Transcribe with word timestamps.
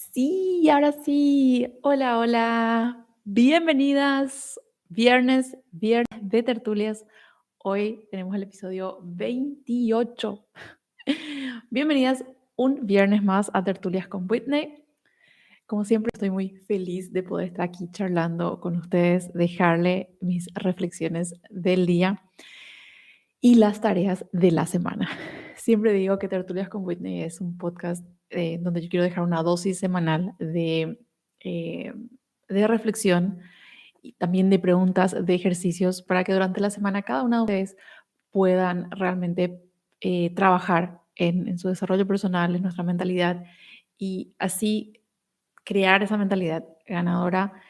Sí, 0.00 0.68
ahora 0.70 0.92
sí. 0.92 1.78
Hola, 1.82 2.18
hola. 2.18 3.06
Bienvenidas. 3.24 4.58
Viernes, 4.88 5.56
viernes 5.70 6.08
de 6.22 6.42
tertulias. 6.42 7.04
Hoy 7.58 8.08
tenemos 8.10 8.34
el 8.34 8.44
episodio 8.44 8.98
28. 9.04 10.48
Bienvenidas 11.70 12.24
un 12.56 12.86
viernes 12.86 13.22
más 13.22 13.50
a 13.52 13.62
Tertulias 13.62 14.08
con 14.08 14.26
Whitney. 14.28 14.84
Como 15.66 15.84
siempre, 15.84 16.10
estoy 16.12 16.30
muy 16.30 16.56
feliz 16.66 17.12
de 17.12 17.22
poder 17.22 17.48
estar 17.48 17.66
aquí 17.66 17.88
charlando 17.92 18.58
con 18.58 18.76
ustedes, 18.76 19.32
dejarle 19.34 20.16
mis 20.22 20.48
reflexiones 20.54 21.34
del 21.50 21.84
día 21.84 22.24
y 23.38 23.56
las 23.56 23.82
tareas 23.82 24.24
de 24.32 24.50
la 24.50 24.66
semana. 24.66 25.08
Siempre 25.56 25.92
digo 25.92 26.18
que 26.18 26.26
Tertulias 26.26 26.70
con 26.70 26.86
Whitney 26.86 27.22
es 27.22 27.40
un 27.42 27.58
podcast 27.58 28.04
eh, 28.30 28.58
donde 28.60 28.80
yo 28.82 28.88
quiero 28.88 29.04
dejar 29.04 29.24
una 29.24 29.42
dosis 29.42 29.78
semanal 29.78 30.34
de, 30.38 30.98
eh, 31.40 31.92
de 32.48 32.66
reflexión 32.66 33.40
y 34.02 34.12
también 34.12 34.50
de 34.50 34.58
preguntas, 34.58 35.14
de 35.24 35.34
ejercicios, 35.34 36.02
para 36.02 36.24
que 36.24 36.32
durante 36.32 36.60
la 36.60 36.70
semana 36.70 37.02
cada 37.02 37.22
una 37.22 37.38
de 37.38 37.42
ustedes 37.42 37.76
puedan 38.30 38.90
realmente 38.90 39.62
eh, 40.00 40.34
trabajar 40.34 41.00
en, 41.16 41.48
en 41.48 41.58
su 41.58 41.68
desarrollo 41.68 42.06
personal, 42.06 42.54
en 42.54 42.62
nuestra 42.62 42.84
mentalidad 42.84 43.44
y 43.98 44.34
así 44.38 44.94
crear 45.64 46.02
esa 46.02 46.16
mentalidad 46.16 46.64
ganadora 46.86 47.62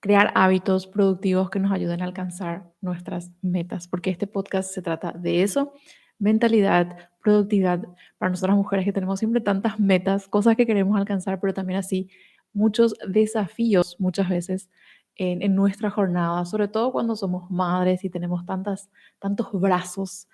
crear 0.00 0.32
hábitos 0.34 0.86
productivos 0.86 1.50
que 1.50 1.60
nos 1.60 1.72
ayuden 1.72 2.00
a 2.00 2.06
alcanzar 2.06 2.72
nuestras 2.80 3.30
metas, 3.42 3.86
porque 3.86 4.10
este 4.10 4.26
podcast 4.26 4.72
se 4.72 4.82
trata 4.82 5.12
de 5.12 5.42
eso, 5.42 5.74
mentalidad, 6.20 7.10
productividad 7.22 7.82
para 8.18 8.30
nosotras 8.30 8.56
mujeres 8.56 8.84
que 8.84 8.92
tenemos 8.92 9.18
siempre 9.18 9.40
tantas 9.40 9.80
metas, 9.80 10.28
cosas 10.28 10.56
que 10.56 10.66
queremos 10.66 10.96
alcanzar, 10.96 11.40
pero 11.40 11.52
también 11.52 11.80
así 11.80 12.08
muchos 12.52 12.94
desafíos 13.08 13.96
muchas 13.98 14.28
veces 14.28 14.70
en, 15.16 15.54
nuestra 15.54 15.90
jornada, 15.90 16.44
sobre 16.46 16.68
todo 16.68 16.92
cuando 16.92 17.14
somos 17.14 17.50
madres 17.50 18.04
y 18.04 18.10
tenemos 18.10 18.46
tantas, 18.46 18.90
tantos 19.18 19.48
brazos 19.52 20.28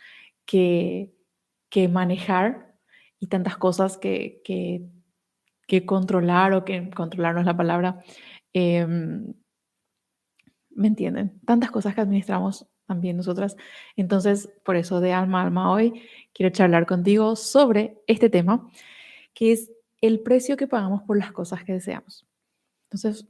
que, 0.44 1.12
que 1.70 1.88
manejar 1.88 2.76
y 3.18 3.26
tantas 3.26 3.56
cosas 3.56 3.98
que, 3.98 4.42
que, 4.44 4.86
que 5.66 5.86
controlar 5.86 6.52
o 6.52 6.64
que 6.64 6.90
controlar 6.90 7.34
no 7.34 7.40
es 7.40 7.46
la 7.46 7.56
palabra. 7.56 8.00
Eh, 8.52 8.86
¿Me 10.70 10.88
entienden? 10.88 11.40
Tantas 11.44 11.70
cosas 11.70 11.94
que 11.94 12.02
administramos 12.02 12.68
también 12.86 13.16
nosotras. 13.16 13.56
Entonces, 13.96 14.48
por 14.64 14.76
eso 14.76 15.00
de 15.00 15.12
alma 15.12 15.42
a 15.42 15.44
alma 15.44 15.72
hoy 15.72 16.02
quiero 16.32 16.50
charlar 16.50 16.86
contigo 16.86 17.36
sobre 17.36 18.02
este 18.06 18.30
tema, 18.30 18.70
que 19.34 19.52
es 19.52 19.70
el 20.00 20.20
precio 20.20 20.56
que 20.56 20.66
pagamos 20.66 21.02
por 21.02 21.18
las 21.18 21.32
cosas 21.32 21.64
que 21.64 21.72
deseamos. 21.72 22.26
Entonces, 22.90 23.26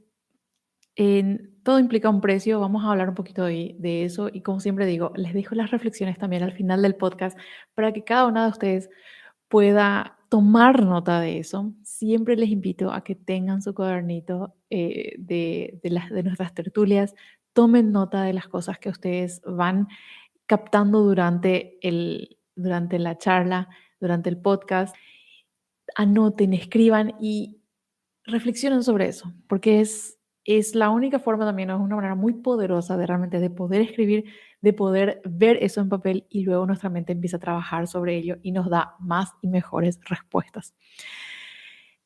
en, 0.95 1.59
todo 1.63 1.79
implica 1.79 2.09
un 2.09 2.21
precio, 2.21 2.59
vamos 2.59 2.83
a 2.83 2.91
hablar 2.91 3.09
un 3.09 3.15
poquito 3.15 3.43
de, 3.45 3.75
de 3.79 4.03
eso 4.03 4.29
y 4.31 4.41
como 4.41 4.59
siempre 4.59 4.85
digo, 4.85 5.11
les 5.15 5.33
dejo 5.33 5.53
las 5.55 5.71
reflexiones 5.71 6.17
también 6.17 6.43
al 6.43 6.53
final 6.53 6.81
del 6.81 6.95
podcast 6.95 7.37
para 7.75 7.93
que 7.93 8.03
cada 8.03 8.25
una 8.25 8.45
de 8.45 8.51
ustedes 8.51 8.89
pueda 9.47 10.17
tomar 10.29 10.83
nota 10.83 11.21
de 11.21 11.39
eso. 11.39 11.73
Siempre 11.83 12.35
les 12.35 12.49
invito 12.49 12.91
a 12.91 13.03
que 13.03 13.15
tengan 13.15 13.61
su 13.61 13.73
cuadernito 13.73 14.55
eh, 14.69 15.15
de, 15.17 15.79
de, 15.83 15.89
las, 15.89 16.09
de 16.09 16.23
nuestras 16.23 16.53
tertulias, 16.53 17.15
tomen 17.57 17.91
nota 17.91 18.21
de 18.21 18.33
las 18.33 18.47
cosas 18.47 18.77
que 18.77 18.89
ustedes 18.89 19.41
van 19.43 19.87
captando 20.45 20.99
durante, 20.99 21.79
el, 21.81 22.37
durante 22.55 22.99
la 22.99 23.17
charla, 23.17 23.67
durante 23.99 24.29
el 24.29 24.37
podcast. 24.37 24.95
Anoten, 25.95 26.53
escriban 26.53 27.15
y 27.19 27.63
reflexionen 28.25 28.83
sobre 28.83 29.07
eso, 29.07 29.33
porque 29.47 29.81
es, 29.81 30.19
es 30.43 30.75
la 30.75 30.91
única 30.91 31.17
forma 31.17 31.45
también, 31.45 31.71
es 31.71 31.79
una 31.79 31.95
manera 31.95 32.13
muy 32.13 32.33
poderosa 32.33 32.95
de 32.95 33.07
realmente 33.07 33.39
de 33.39 33.49
poder 33.49 33.81
escribir, 33.81 34.25
de 34.61 34.73
poder 34.73 35.19
ver 35.25 35.57
eso 35.59 35.81
en 35.81 35.89
papel 35.89 36.27
y 36.29 36.43
luego 36.43 36.63
nuestra 36.67 36.91
mente 36.91 37.13
empieza 37.13 37.37
a 37.37 37.39
trabajar 37.39 37.87
sobre 37.87 38.17
ello 38.17 38.37
y 38.43 38.51
nos 38.51 38.69
da 38.69 38.95
más 38.99 39.33
y 39.41 39.47
mejores 39.47 39.99
respuestas. 40.07 40.75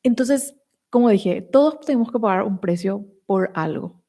Entonces, 0.02 0.56
como 0.88 1.10
dije, 1.10 1.42
todos 1.42 1.78
tenemos 1.80 2.10
que 2.10 2.18
pagar 2.18 2.44
un 2.44 2.58
precio 2.58 3.04
por 3.26 3.50
algo 3.54 4.01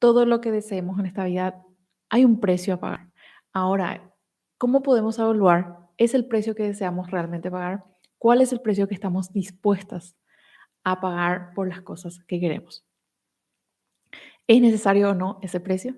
todo 0.00 0.26
lo 0.26 0.40
que 0.40 0.50
deseemos 0.50 0.98
en 0.98 1.06
esta 1.06 1.24
vida, 1.24 1.64
hay 2.08 2.24
un 2.24 2.40
precio 2.40 2.74
a 2.74 2.80
pagar. 2.80 3.12
Ahora, 3.52 4.12
¿cómo 4.58 4.82
podemos 4.82 5.18
evaluar? 5.18 5.78
¿Es 5.96 6.14
el 6.14 6.26
precio 6.26 6.56
que 6.56 6.64
deseamos 6.64 7.10
realmente 7.10 7.50
pagar? 7.50 7.84
¿Cuál 8.18 8.40
es 8.40 8.52
el 8.52 8.60
precio 8.60 8.88
que 8.88 8.94
estamos 8.94 9.32
dispuestas 9.32 10.16
a 10.82 11.00
pagar 11.00 11.52
por 11.54 11.68
las 11.68 11.82
cosas 11.82 12.24
que 12.26 12.40
queremos? 12.40 12.84
¿Es 14.48 14.60
necesario 14.60 15.10
o 15.10 15.14
no 15.14 15.38
ese 15.42 15.60
precio? 15.60 15.94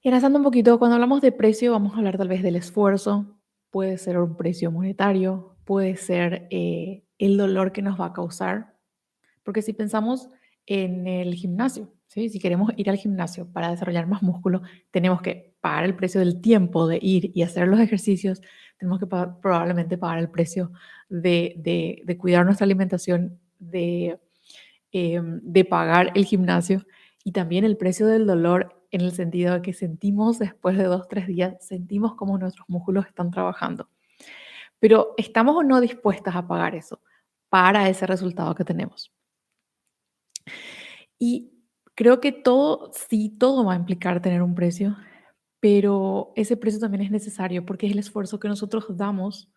Y 0.00 0.08
analizando 0.08 0.38
un 0.38 0.44
poquito, 0.44 0.78
cuando 0.78 0.94
hablamos 0.94 1.20
de 1.20 1.32
precio, 1.32 1.72
vamos 1.72 1.94
a 1.94 1.98
hablar 1.98 2.16
tal 2.16 2.28
vez 2.28 2.42
del 2.42 2.56
esfuerzo, 2.56 3.38
puede 3.70 3.98
ser 3.98 4.18
un 4.18 4.36
precio 4.36 4.70
monetario, 4.70 5.56
puede 5.64 5.96
ser 5.96 6.46
eh, 6.50 7.04
el 7.18 7.36
dolor 7.36 7.72
que 7.72 7.82
nos 7.82 8.00
va 8.00 8.06
a 8.06 8.12
causar, 8.12 8.76
porque 9.42 9.62
si 9.62 9.72
pensamos 9.72 10.28
en 10.66 11.06
el 11.06 11.34
gimnasio, 11.34 11.92
si 12.12 12.38
queremos 12.38 12.72
ir 12.76 12.90
al 12.90 12.96
gimnasio 12.96 13.50
para 13.50 13.70
desarrollar 13.70 14.06
más 14.06 14.22
músculo, 14.22 14.60
tenemos 14.90 15.22
que 15.22 15.54
pagar 15.60 15.84
el 15.84 15.96
precio 15.96 16.20
del 16.20 16.42
tiempo 16.42 16.86
de 16.86 16.98
ir 17.00 17.30
y 17.34 17.42
hacer 17.42 17.66
los 17.68 17.80
ejercicios, 17.80 18.42
tenemos 18.76 18.98
que 18.98 19.06
probablemente 19.06 19.96
pagar 19.96 20.18
el 20.18 20.28
precio 20.28 20.72
de, 21.08 21.54
de, 21.56 22.18
cuidar 22.18 22.44
nuestra 22.44 22.64
alimentación, 22.64 23.40
de, 23.58 24.18
em, 24.90 25.40
de 25.42 25.64
pagar 25.64 26.12
el 26.14 26.26
gimnasio 26.26 26.84
y 27.24 27.32
también 27.32 27.64
el 27.64 27.78
precio 27.78 28.06
del 28.06 28.26
dolor 28.26 28.84
en 28.90 29.00
el 29.00 29.12
sentido 29.12 29.54
de 29.54 29.62
que 29.62 29.72
sentimos 29.72 30.38
después 30.38 30.76
de 30.76 30.84
dos, 30.84 31.08
tres 31.08 31.26
días, 31.26 31.54
sentimos 31.66 32.14
como 32.14 32.36
nuestros 32.36 32.68
músculos 32.68 33.06
están 33.06 33.30
trabajando. 33.30 33.88
Pero 34.78 35.14
¿estamos 35.16 35.56
o 35.56 35.62
no 35.62 35.80
dispuestas 35.80 36.36
a 36.36 36.46
pagar 36.46 36.74
eso 36.74 37.00
para 37.48 37.88
ese 37.88 38.06
resultado 38.06 38.54
que 38.54 38.64
tenemos? 38.64 39.12
Y 41.18 41.52
Creo 41.94 42.20
que 42.20 42.32
todo, 42.32 42.90
sí, 43.08 43.28
todo 43.28 43.64
va 43.64 43.74
a 43.74 43.76
implicar 43.76 44.22
tener 44.22 44.42
un 44.42 44.54
precio, 44.54 44.96
pero 45.60 46.32
ese 46.36 46.56
precio 46.56 46.80
también 46.80 47.04
es 47.04 47.10
necesario 47.10 47.64
porque 47.64 47.86
es 47.86 47.92
el 47.92 47.98
esfuerzo 47.98 48.40
que 48.40 48.48
nosotros 48.48 48.86
damos, 48.96 49.50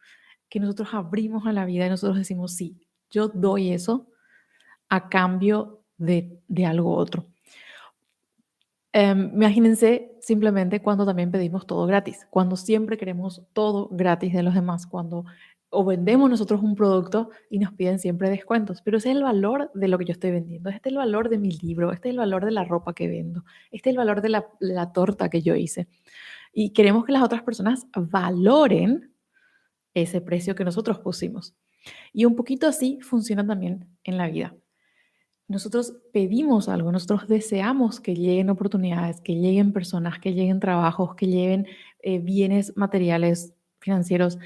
que 0.49 0.59
nosotros 0.59 0.89
abrimos 0.93 1.47
a 1.47 1.53
la 1.53 1.65
vida 1.65 1.85
y 1.85 1.89
nosotros 1.89 2.17
decimos, 2.17 2.53
sí, 2.53 2.79
yo 3.09 3.29
doy 3.29 3.71
eso 3.71 4.09
a 4.89 5.09
cambio 5.09 5.81
de, 5.97 6.39
de 6.47 6.65
algo 6.65 6.95
otro. 6.95 7.27
Um, 8.93 9.33
imagínense 9.33 10.15
simplemente 10.21 10.81
cuando 10.81 11.05
también 11.05 11.29
pedimos 11.29 11.67
todo 11.67 11.85
gratis, 11.85 12.25
cuando 12.29 12.55
siempre 12.55 12.97
queremos 12.97 13.41
todo 13.51 13.89
gratis 13.91 14.33
de 14.33 14.41
los 14.41 14.53
demás, 14.53 14.87
cuando 14.87 15.25
o 15.69 15.83
vendemos 15.83 16.29
nosotros 16.29 16.61
un 16.61 16.75
producto 16.75 17.29
y 17.49 17.59
nos 17.59 17.73
piden 17.73 17.99
siempre 17.99 18.29
descuentos, 18.29 18.81
pero 18.81 18.97
ese 18.97 19.11
es 19.11 19.17
el 19.17 19.23
valor 19.23 19.71
de 19.73 19.87
lo 19.87 19.97
que 19.97 20.05
yo 20.05 20.13
estoy 20.13 20.31
vendiendo, 20.31 20.69
este 20.69 20.89
es 20.89 20.93
el 20.93 20.97
valor 20.97 21.29
de 21.29 21.37
mi 21.37 21.51
libro, 21.51 21.91
este 21.91 22.09
es 22.09 22.13
el 22.13 22.19
valor 22.19 22.45
de 22.45 22.51
la 22.51 22.63
ropa 22.63 22.93
que 22.93 23.07
vendo, 23.07 23.43
este 23.71 23.89
es 23.89 23.93
el 23.93 23.97
valor 23.97 24.21
de 24.21 24.29
la, 24.29 24.47
la 24.59 24.91
torta 24.91 25.29
que 25.29 25.41
yo 25.41 25.55
hice. 25.55 25.87
Y 26.53 26.69
queremos 26.71 27.05
que 27.05 27.11
las 27.11 27.23
otras 27.23 27.43
personas 27.43 27.85
valoren 27.95 29.11
ese 29.93 30.21
precio 30.21 30.55
que 30.55 30.63
nosotros 30.63 30.99
pusimos. 30.99 31.55
Y 32.13 32.25
un 32.25 32.35
poquito 32.35 32.67
así 32.67 32.99
funciona 33.01 33.45
también 33.45 33.87
en 34.03 34.17
la 34.17 34.29
vida. 34.29 34.55
Nosotros 35.47 35.95
pedimos 36.11 36.69
algo, 36.69 36.91
nosotros 36.91 37.27
deseamos 37.27 37.99
que 37.99 38.15
lleguen 38.15 38.49
oportunidades, 38.49 39.21
que 39.21 39.35
lleguen 39.35 39.73
personas, 39.73 40.19
que 40.19 40.33
lleguen 40.33 40.59
trabajos, 40.59 41.15
que 41.15 41.27
lleguen 41.27 41.67
eh, 41.99 42.19
bienes 42.19 42.75
materiales, 42.75 43.53
financieros, 43.79 44.39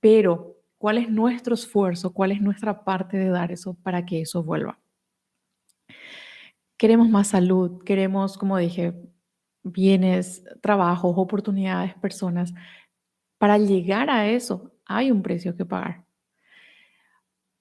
pero 0.00 0.53
cuál 0.84 0.98
es 0.98 1.08
nuestro 1.08 1.54
esfuerzo, 1.54 2.12
cuál 2.12 2.30
es 2.30 2.42
nuestra 2.42 2.84
parte 2.84 3.16
de 3.16 3.30
dar 3.30 3.50
eso 3.50 3.72
para 3.72 4.04
que 4.04 4.20
eso 4.20 4.42
vuelva. 4.42 4.78
Queremos 6.76 7.08
más 7.08 7.28
salud, 7.28 7.82
queremos, 7.84 8.36
como 8.36 8.58
dije, 8.58 8.92
bienes, 9.62 10.44
trabajos, 10.60 11.14
oportunidades, 11.16 11.94
personas. 11.94 12.52
Para 13.38 13.56
llegar 13.56 14.10
a 14.10 14.28
eso 14.28 14.72
hay 14.84 15.10
un 15.10 15.22
precio 15.22 15.56
que 15.56 15.64
pagar. 15.64 16.04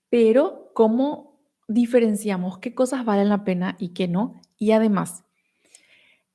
Pero, 0.10 0.74
¿cómo 0.76 1.40
diferenciamos 1.70 2.58
qué 2.58 2.76
cosas 2.76 3.06
valen 3.06 3.30
la 3.30 3.46
pena 3.46 3.78
y 3.80 3.94
qué 3.94 4.10
no? 4.10 4.42
Y 4.58 4.72
además, 4.72 5.24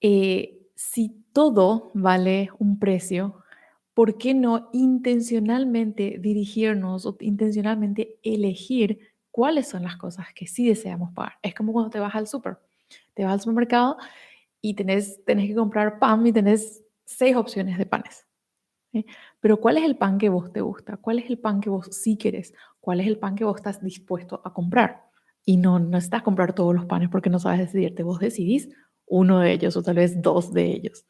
eh, 0.01 0.71
si 0.75 1.23
todo 1.35 1.91
vale 1.93 2.49
un 2.59 2.79
precio, 2.79 3.43
¿por 3.99 4.17
qué 4.17 4.33
no 4.33 4.71
intencionalmente 4.73 6.19
dirigirnos 6.21 7.05
o 7.05 7.17
intencionalmente 7.19 8.21
elegir 8.23 9.01
cuáles 9.33 9.67
son 9.67 9.83
las 9.83 9.97
cosas 9.97 10.29
que 10.37 10.47
sí 10.47 10.69
deseamos 10.69 11.11
pagar? 11.13 11.33
Es 11.43 11.53
como 11.53 11.73
cuando 11.73 11.91
te 11.91 11.99
vas 11.99 12.15
al 12.15 12.29
súper. 12.29 12.59
Te 13.15 13.25
vas 13.25 13.33
al 13.33 13.41
supermercado 13.41 13.97
y 14.63 14.75
tenés, 14.75 15.25
tenés 15.25 15.49
que 15.49 15.57
comprar 15.57 15.99
pan 15.99 16.25
y 16.25 16.33
tenés 16.33 16.85
seis 17.05 17.35
opciones 17.35 17.77
de 17.77 17.87
panes. 17.87 18.25
Pero 19.41 19.57
¿cuál 19.57 19.79
es 19.79 19.85
el 19.85 19.97
pan 19.97 20.19
que 20.19 20.29
vos 20.29 20.53
te 20.53 20.61
gusta? 20.61 20.97
¿Cuál 20.99 21.19
es 21.19 21.29
el 21.29 21.41
pan 21.41 21.61
que 21.61 21.69
vos 21.69 21.89
sí 21.91 22.17
querés? 22.17 22.55
¿Cuál 22.79 23.01
es 23.01 23.09
el 23.09 23.19
pan 23.19 23.35
que 23.35 23.43
vos 23.43 23.57
estás 23.57 23.83
dispuesto 23.83 24.41
a 24.45 24.55
comprar? 24.55 25.07
Y 25.45 25.57
no 25.57 25.81
necesitas 25.81 26.23
comprar 26.23 26.53
todos 26.53 26.73
los 26.73 26.85
panes 26.85 27.09
porque 27.09 27.31
no 27.31 27.41
sabes 27.41 27.59
decidirte. 27.59 28.05
Vos 28.05 28.21
decidís 28.21 28.69
uno 29.07 29.41
de 29.41 29.51
ellos 29.51 29.77
o 29.77 29.83
tal 29.83 29.97
vez 29.97 30.23
dos 30.23 30.53
de 30.53 30.67
ellos. 30.67 31.05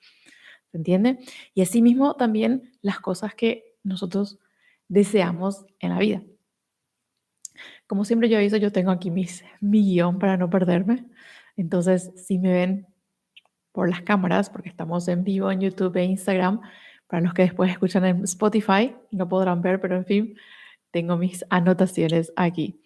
¿Se 0.70 0.76
entiende? 0.76 1.18
Y 1.54 1.62
asimismo 1.62 2.14
también 2.14 2.72
las 2.82 3.00
cosas 3.00 3.34
que 3.34 3.76
nosotros 3.82 4.38
deseamos 4.88 5.64
en 5.80 5.90
la 5.90 5.98
vida. 5.98 6.22
Como 7.86 8.04
siempre 8.04 8.28
yo 8.28 8.36
aviso, 8.36 8.56
yo 8.56 8.72
tengo 8.72 8.90
aquí 8.90 9.10
mis, 9.10 9.44
mi 9.60 9.82
guion 9.82 10.18
para 10.18 10.36
no 10.36 10.50
perderme. 10.50 11.06
Entonces, 11.56 12.12
si 12.16 12.38
me 12.38 12.52
ven 12.52 12.86
por 13.72 13.88
las 13.88 14.02
cámaras, 14.02 14.50
porque 14.50 14.68
estamos 14.68 15.08
en 15.08 15.24
vivo 15.24 15.50
en 15.50 15.60
YouTube 15.60 15.96
e 15.96 16.04
Instagram, 16.04 16.60
para 17.06 17.22
los 17.22 17.32
que 17.32 17.42
después 17.42 17.70
escuchan 17.70 18.04
en 18.04 18.24
Spotify, 18.24 18.94
no 19.10 19.28
podrán 19.28 19.62
ver, 19.62 19.80
pero 19.80 19.96
en 19.96 20.04
fin, 20.04 20.36
tengo 20.90 21.16
mis 21.16 21.44
anotaciones 21.48 22.32
aquí. 22.36 22.82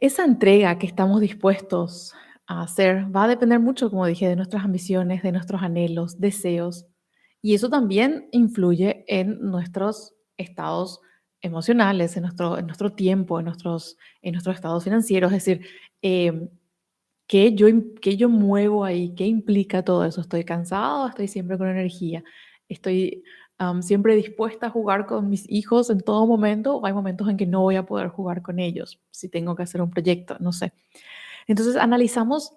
Esa 0.00 0.24
entrega 0.24 0.78
que 0.78 0.86
estamos 0.86 1.20
dispuestos 1.20 2.14
hacer 2.46 3.14
va 3.14 3.24
a 3.24 3.28
depender 3.28 3.60
mucho, 3.60 3.90
como 3.90 4.06
dije, 4.06 4.28
de 4.28 4.36
nuestras 4.36 4.64
ambiciones, 4.64 5.22
de 5.22 5.32
nuestros 5.32 5.62
anhelos, 5.62 6.20
deseos, 6.20 6.86
y 7.40 7.54
eso 7.54 7.68
también 7.68 8.28
influye 8.32 9.04
en 9.08 9.40
nuestros 9.40 10.14
estados 10.36 11.00
emocionales, 11.40 12.16
en 12.16 12.22
nuestro, 12.22 12.58
en 12.58 12.66
nuestro 12.66 12.92
tiempo, 12.92 13.40
en 13.40 13.46
nuestros, 13.46 13.96
en 14.22 14.32
nuestros 14.32 14.54
estados 14.54 14.84
financieros, 14.84 15.32
es 15.32 15.44
decir, 15.44 15.66
eh, 16.02 16.48
¿qué, 17.26 17.54
yo, 17.54 17.66
¿qué 18.00 18.16
yo 18.16 18.28
muevo 18.28 18.84
ahí? 18.84 19.14
¿Qué 19.16 19.26
implica 19.26 19.82
todo 19.82 20.04
eso? 20.04 20.20
¿Estoy 20.20 20.44
cansado? 20.44 21.08
¿Estoy 21.08 21.28
siempre 21.28 21.58
con 21.58 21.68
energía? 21.68 22.22
¿Estoy 22.68 23.24
siempre 23.80 24.16
dispuesta 24.16 24.66
a 24.66 24.70
jugar 24.70 25.06
con 25.06 25.28
mis 25.28 25.48
hijos 25.48 25.88
en 25.90 26.00
todo 26.00 26.26
momento? 26.26 26.76
¿O 26.76 26.86
hay 26.86 26.92
momentos 26.92 27.28
en 27.28 27.36
que 27.36 27.46
no 27.46 27.60
voy 27.60 27.76
a 27.76 27.86
poder 27.86 28.08
jugar 28.08 28.42
con 28.42 28.58
ellos 28.58 29.00
si 29.10 29.28
tengo 29.28 29.54
que 29.54 29.62
hacer 29.62 29.80
un 29.80 29.90
proyecto? 29.90 30.36
No 30.40 30.52
sé. 30.52 30.72
Entonces 31.46 31.76
analizamos 31.76 32.54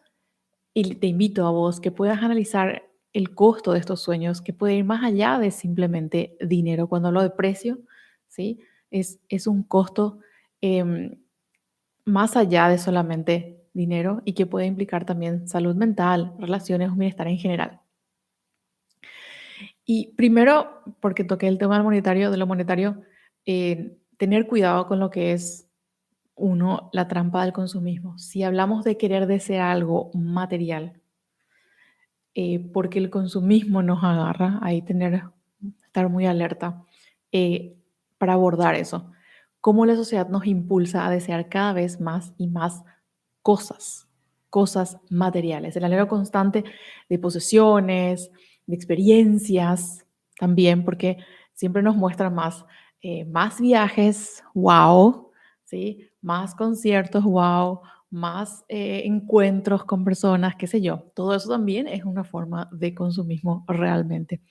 y 0.73 0.95
te 0.95 1.07
invito 1.07 1.47
a 1.47 1.51
vos 1.51 1.79
que 1.79 1.91
puedas 1.91 2.21
analizar 2.21 2.83
el 3.13 3.33
costo 3.33 3.71
de 3.71 3.79
estos 3.79 4.01
sueños, 4.01 4.41
que 4.41 4.51
puede 4.51 4.75
ir 4.75 4.83
más 4.83 5.03
allá 5.03 5.39
de 5.39 5.51
simplemente 5.51 6.35
dinero. 6.41 6.87
Cuando 6.87 7.07
hablo 7.07 7.21
de 7.21 7.29
precio, 7.29 7.79
¿sí? 8.27 8.59
Es, 8.91 9.19
es 9.29 9.47
un 9.47 9.63
costo 9.63 10.19
em, 10.59 11.17
más 12.03 12.35
allá 12.35 12.67
de 12.67 12.77
solamente 12.77 13.65
dinero 13.73 14.21
y 14.25 14.33
que 14.33 14.45
puede 14.45 14.65
implicar 14.65 15.05
también 15.05 15.47
salud 15.47 15.75
mental, 15.75 16.33
relaciones 16.39 16.89
o 16.89 16.95
bienestar 16.95 17.27
en 17.27 17.37
general. 17.37 17.81
Y 19.85 20.13
primero, 20.15 20.81
porque 20.99 21.23
toqué 21.23 21.47
el 21.47 21.57
tema 21.57 21.75
del 21.75 21.83
monetario, 21.83 22.31
de 22.31 22.37
lo 22.37 22.47
monetario, 22.47 23.01
eh, 23.45 23.97
tener 24.17 24.47
cuidado 24.47 24.87
con 24.87 24.99
lo 24.99 25.09
que 25.09 25.33
es 25.33 25.64
uno, 26.35 26.89
la 26.93 27.07
trampa 27.07 27.43
del 27.43 27.53
consumismo. 27.53 28.17
Si 28.17 28.43
hablamos 28.43 28.83
de 28.83 28.97
querer 28.97 29.27
desear 29.27 29.71
algo 29.71 30.11
material, 30.13 31.01
eh, 32.33 32.59
porque 32.73 32.99
el 32.99 33.09
consumismo 33.09 33.81
nos 33.81 34.03
agarra, 34.03 34.59
ahí 34.61 34.81
tener, 34.81 35.23
estar 35.85 36.09
muy 36.09 36.25
alerta 36.25 36.83
eh, 37.31 37.77
para 38.17 38.33
abordar 38.33 38.75
eso. 38.75 39.11
Cómo 39.61 39.85
la 39.85 39.95
sociedad 39.95 40.27
nos 40.27 40.45
impulsa 40.45 41.05
a 41.05 41.09
desear 41.09 41.47
cada 41.47 41.73
vez 41.73 42.01
más 42.01 42.33
y 42.37 42.47
más 42.47 42.83
cosas, 43.41 44.07
cosas 44.49 44.97
materiales. 45.09 45.75
El 45.77 45.85
anhelo 45.85 46.07
constante 46.09 46.65
de 47.09 47.19
posesiones, 47.19 48.29
de 48.65 48.75
experiencias 48.75 50.05
también, 50.37 50.83
porque 50.83 51.17
siempre 51.53 51.81
nos 51.81 51.95
muestran 51.95 52.35
más, 52.35 52.65
eh, 53.01 53.23
más 53.25 53.61
viajes, 53.61 54.43
wow, 54.53 55.31
¿sí? 55.63 56.09
Más 56.25 56.55
conciertos, 56.55 57.23
wow, 57.23 57.81
más 58.09 58.65
eh, 58.67 59.03
encuentros 59.05 59.85
con 59.85 60.03
personas, 60.03 60.55
qué 60.55 60.65
sé 60.65 60.81
yo. 60.81 61.11
Todo 61.13 61.35
eso 61.35 61.49
también 61.49 61.87
es 61.87 62.03
una 62.03 62.23
forma 62.23 62.67
de 62.71 62.95
consumismo 62.95 63.63
realmente. 63.67 64.41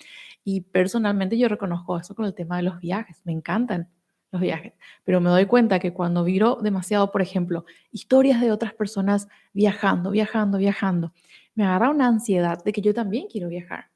Y 0.44 0.60
personalmente 0.60 1.36
yo 1.36 1.48
reconozco 1.48 1.98
eso 1.98 2.14
con 2.14 2.26
el 2.26 2.34
tema 2.34 2.58
de 2.58 2.62
los 2.62 2.78
viajes. 2.78 3.20
Me 3.24 3.32
encantan 3.32 3.88
los 4.30 4.40
viajes, 4.40 4.74
pero 5.02 5.20
me 5.20 5.30
doy 5.30 5.46
cuenta 5.46 5.80
que 5.80 5.92
cuando 5.92 6.22
viro 6.22 6.60
demasiado, 6.62 7.10
por 7.10 7.22
ejemplo, 7.22 7.64
historias 7.90 8.40
de 8.40 8.52
otras 8.52 8.72
personas 8.72 9.26
viajando, 9.52 10.12
viajando, 10.12 10.58
viajando, 10.58 11.12
me 11.56 11.64
agarra 11.64 11.90
una 11.90 12.06
ansiedad 12.06 12.62
de 12.62 12.72
que 12.72 12.82
yo 12.82 12.94
también 12.94 13.26
quiero 13.28 13.48
viajar. 13.48 13.90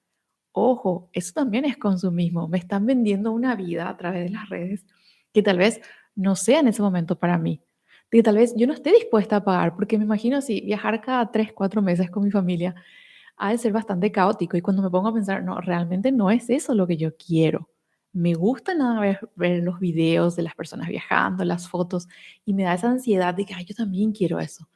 Ojo, 0.50 1.10
eso 1.12 1.32
también 1.32 1.64
es 1.64 1.76
consumismo. 1.76 2.48
Me 2.48 2.58
están 2.58 2.86
vendiendo 2.86 3.30
una 3.30 3.54
vida 3.54 3.88
a 3.88 3.96
través 3.96 4.24
de 4.24 4.30
las 4.30 4.48
redes 4.48 4.84
que 5.32 5.42
tal 5.44 5.58
vez 5.58 5.80
no 6.16 6.34
sea 6.34 6.58
en 6.58 6.68
ese 6.68 6.82
momento 6.82 7.16
para 7.16 7.38
mí 7.38 7.62
que 8.10 8.22
tal 8.22 8.36
vez 8.36 8.54
yo 8.56 8.66
no 8.66 8.72
esté 8.72 8.92
dispuesta 8.92 9.36
a 9.36 9.44
pagar, 9.44 9.76
porque 9.76 9.98
me 9.98 10.04
imagino 10.04 10.40
si 10.40 10.60
viajar 10.62 11.00
cada 11.00 11.30
tres, 11.30 11.52
cuatro 11.52 11.82
meses 11.82 12.10
con 12.10 12.24
mi 12.24 12.30
familia 12.30 12.74
ha 13.36 13.50
de 13.50 13.58
ser 13.58 13.72
bastante 13.72 14.10
caótico 14.10 14.56
y 14.56 14.62
cuando 14.62 14.82
me 14.82 14.90
pongo 14.90 15.08
a 15.08 15.14
pensar, 15.14 15.44
no, 15.44 15.60
realmente 15.60 16.10
no 16.10 16.30
es 16.30 16.50
eso 16.50 16.74
lo 16.74 16.86
que 16.86 16.96
yo 16.96 17.16
quiero. 17.16 17.68
Me 18.12 18.34
gusta 18.34 18.74
nada 18.74 19.00
ver, 19.00 19.30
ver 19.36 19.62
los 19.62 19.78
videos 19.78 20.34
de 20.36 20.42
las 20.42 20.54
personas 20.54 20.88
viajando, 20.88 21.44
las 21.44 21.68
fotos, 21.68 22.08
y 22.44 22.54
me 22.54 22.64
da 22.64 22.74
esa 22.74 22.90
ansiedad 22.90 23.34
de 23.34 23.44
que 23.44 23.54
yo 23.64 23.74
también 23.74 24.12
quiero 24.12 24.40
eso. 24.40 24.68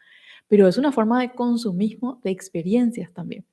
Pero 0.49 0.69
es 0.69 0.79
una 0.79 0.93
forma 0.93 1.21
de 1.21 1.33
consumismo 1.33 2.21
de 2.23 2.31
experiencias 2.31 3.13
también. 3.13 3.47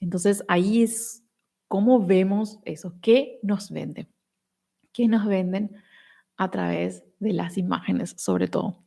Entonces 0.00 0.44
ahí 0.48 0.82
es 0.82 1.24
cómo 1.68 2.04
vemos 2.04 2.60
eso, 2.64 2.94
qué 3.00 3.40
nos 3.42 3.70
venden, 3.70 4.08
qué 4.92 5.08
nos 5.08 5.26
venden 5.26 5.76
a 6.36 6.50
través 6.50 7.02
de 7.18 7.32
las 7.32 7.56
imágenes 7.58 8.14
sobre 8.18 8.46
todo 8.46 8.85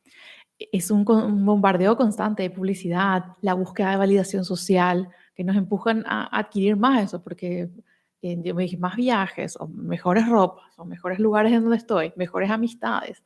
es 0.59 0.91
un, 0.91 1.05
bombardeo 1.05 1.95
constante 1.95 2.43
de 2.43 2.49
publicidad, 2.49 3.37
la 3.41 3.53
búsqueda 3.53 3.91
de 3.91 3.97
validación 3.97 4.43
social, 4.43 5.09
que 5.33 5.43
nos 5.43 5.55
empujan 5.55 6.03
a 6.05 6.37
adquirir 6.37 6.75
más 6.75 7.03
eso, 7.03 7.23
porque 7.23 7.69
eh, 8.21 8.77
más 8.77 8.95
viajes, 8.97 9.55
o 9.57 9.67
mejores 9.67 10.27
ropas, 10.27 10.77
o 10.77 10.85
mejores 10.85 11.19
lugares 11.19 11.53
en 11.53 11.61
donde 11.61 11.77
estoy, 11.77 12.11
mejores 12.17 12.51
amistades, 12.51 13.23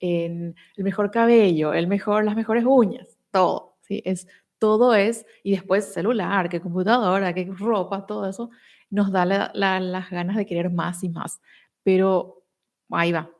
el 0.00 0.54
mejor 0.76 1.10
cabello, 1.10 1.72
el 1.72 1.86
mejor, 1.86 2.24
las 2.24 2.36
mejores 2.36 2.64
uñas, 2.66 3.16
todo, 3.30 3.78
¿sí? 3.80 4.02
Es, 4.04 4.28
todo 4.58 4.94
es, 4.94 5.26
y 5.42 5.52
después 5.52 5.92
celular, 5.92 6.48
que 6.48 6.60
computadora, 6.60 7.32
que 7.32 7.44
ropa, 7.44 8.06
todo 8.06 8.28
eso, 8.28 8.50
nos 8.90 9.10
da 9.12 9.24
las 9.26 10.10
ganas 10.10 10.36
de 10.36 10.46
querer 10.46 10.70
más 10.70 11.02
y 11.04 11.08
más. 11.08 11.40
Pero 11.82 12.44
ahí 12.90 13.12
va, 13.12 13.30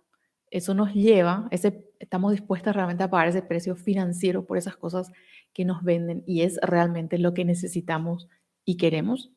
eso 0.51 0.75
nos 0.75 0.93
lleva, 0.95 1.49
ese, 1.51 1.91
estamos 2.05 2.33
dispuestos 2.33 2.75
realmente 2.75 3.03
a 3.03 3.11
pagar 3.11 3.29
ese 3.29 3.43
precio 3.43 3.77
financiero 3.77 4.45
por 4.45 4.59
esas 4.59 4.77
cosas 4.77 5.11
que 5.55 5.65
nos 5.65 5.83
venden 5.83 6.23
y 6.27 6.43
es 6.43 6.59
realmente 6.63 7.19
lo 7.19 7.33
que 7.33 7.45
necesitamos 7.45 8.29
y 8.65 8.77
queremos. 8.77 9.33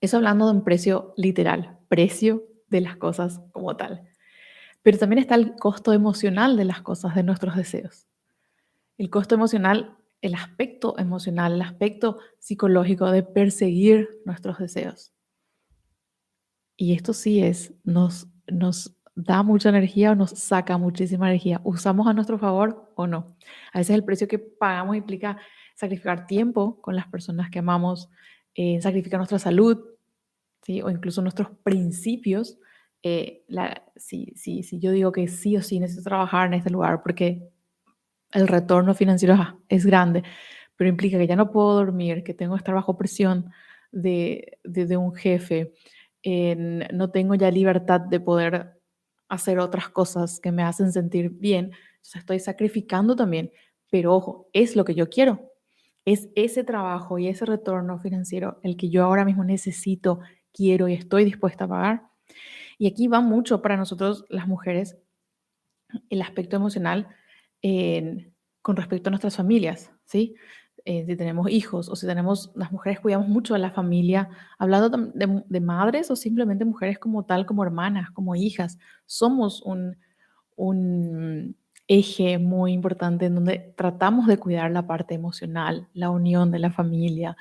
Eso 0.00 0.16
hablando 0.16 0.46
de 0.46 0.52
un 0.52 0.64
precio 0.64 1.14
literal, 1.16 1.78
precio 1.88 2.44
de 2.68 2.80
las 2.80 2.96
cosas 2.96 3.40
como 3.52 3.76
tal. 3.76 4.02
Pero 4.82 4.98
también 4.98 5.20
está 5.20 5.36
el 5.36 5.54
costo 5.54 5.92
emocional 5.92 6.56
de 6.56 6.64
las 6.64 6.82
cosas, 6.82 7.14
de 7.14 7.22
nuestros 7.22 7.54
deseos. 7.56 8.08
El 8.98 9.08
costo 9.08 9.36
emocional, 9.36 9.96
el 10.22 10.34
aspecto 10.34 10.98
emocional, 10.98 11.54
el 11.54 11.62
aspecto 11.62 12.18
psicológico 12.40 13.10
de 13.12 13.22
perseguir 13.22 14.08
nuestros 14.24 14.58
deseos. 14.58 15.12
Y 16.76 16.94
esto 16.94 17.12
sí 17.12 17.42
es, 17.44 17.74
nos, 17.84 18.26
nos 18.48 18.96
da 19.14 19.42
mucha 19.42 19.68
energía 19.68 20.12
o 20.12 20.14
nos 20.14 20.30
saca 20.30 20.78
muchísima 20.78 21.28
energía. 21.28 21.60
¿Usamos 21.64 22.06
a 22.06 22.12
nuestro 22.12 22.38
favor 22.38 22.92
o 22.94 23.06
no? 23.06 23.36
A 23.72 23.78
veces 23.78 23.94
el 23.94 24.04
precio 24.04 24.28
que 24.28 24.38
pagamos 24.38 24.96
implica 24.96 25.38
sacrificar 25.74 26.26
tiempo 26.26 26.80
con 26.80 26.96
las 26.96 27.06
personas 27.08 27.50
que 27.50 27.58
amamos, 27.58 28.08
eh, 28.54 28.80
sacrificar 28.80 29.18
nuestra 29.18 29.38
salud, 29.38 29.78
¿sí? 30.62 30.80
o 30.82 30.90
incluso 30.90 31.22
nuestros 31.22 31.48
principios. 31.62 32.58
Eh, 33.02 33.44
si, 33.96 34.32
si, 34.36 34.78
yo 34.78 34.92
digo 34.92 35.12
que 35.12 35.28
sí 35.28 35.56
o 35.56 35.62
sí 35.62 35.80
necesito 35.80 36.08
trabajar 36.08 36.46
en 36.46 36.54
este 36.54 36.70
lugar 36.70 37.02
porque 37.02 37.48
el 38.30 38.48
retorno 38.48 38.94
financiero 38.94 39.60
es 39.68 39.84
grande, 39.84 40.22
pero 40.76 40.88
implica 40.88 41.18
que 41.18 41.26
ya 41.26 41.36
no 41.36 41.50
puedo 41.50 41.74
dormir, 41.74 42.22
que 42.22 42.32
tengo 42.32 42.54
que 42.54 42.58
estar 42.58 42.74
bajo 42.74 42.96
presión 42.96 43.50
de, 43.90 44.58
de, 44.64 44.96
un 44.96 45.14
jefe, 45.14 45.74
no 46.24 47.10
tengo 47.10 47.34
ya 47.34 47.50
libertad 47.50 48.00
de 48.00 48.20
poder 48.20 48.81
hacer 49.32 49.58
otras 49.58 49.88
cosas 49.88 50.40
que 50.40 50.52
me 50.52 50.62
hacen 50.62 50.92
sentir 50.92 51.30
bien. 51.30 51.72
Entonces 51.94 52.16
estoy 52.16 52.38
sacrificando 52.38 53.16
también, 53.16 53.50
pero 53.90 54.14
ojo, 54.14 54.48
es 54.52 54.76
lo 54.76 54.84
que 54.84 54.94
yo 54.94 55.08
quiero. 55.08 55.50
Es 56.04 56.28
ese 56.34 56.64
trabajo 56.64 57.18
y 57.18 57.28
ese 57.28 57.46
retorno 57.46 57.98
financiero 57.98 58.60
el 58.62 58.76
que 58.76 58.90
yo 58.90 59.04
ahora 59.04 59.24
mismo 59.24 59.42
necesito, 59.42 60.20
quiero 60.52 60.86
y 60.86 60.92
estoy 60.94 61.24
dispuesta 61.24 61.64
a 61.64 61.68
pagar. 61.68 62.02
Y 62.76 62.86
aquí 62.86 63.08
va 63.08 63.20
mucho 63.20 63.62
para 63.62 63.76
nosotros 63.76 64.26
las 64.28 64.46
mujeres 64.46 64.98
el 66.10 66.20
aspecto 66.20 66.56
emocional 66.56 67.08
con 68.60 68.76
respecto 68.76 69.08
a 69.08 69.12
nuestras 69.12 69.36
familias, 69.36 69.92
¿sí? 70.04 70.34
Eh, 70.84 71.04
si 71.06 71.16
tenemos 71.16 71.50
hijos 71.50 71.88
o 71.88 71.96
si 71.96 72.06
tenemos, 72.06 72.50
las 72.56 72.72
mujeres 72.72 73.00
cuidamos 73.00 73.28
mucho 73.28 73.54
de 73.54 73.60
la 73.60 73.70
familia, 73.70 74.28
hablando 74.58 74.88
de, 74.88 75.42
de, 75.46 75.60
madres 75.60 76.10
o 76.10 76.16
simplemente 76.16 76.64
mujeres 76.64 76.98
como 76.98 77.24
tal, 77.24 77.46
como 77.46 77.64
hermanas, 77.64 78.10
como 78.10 78.34
hijas, 78.34 78.78
somos 79.06 79.62
un, 79.62 79.96
un 80.56 81.56
eje 81.88 82.38
muy 82.38 82.72
importante 82.72 83.26
en 83.26 83.34
donde 83.36 83.74
tratamos 83.76 84.26
de 84.26 84.38
cuidar 84.38 84.70
la 84.70 84.86
parte 84.86 85.14
emocional, 85.14 85.88
la 85.94 86.10
unión 86.10 86.50
de 86.50 86.58
la 86.58 86.70
familia. 86.70 87.36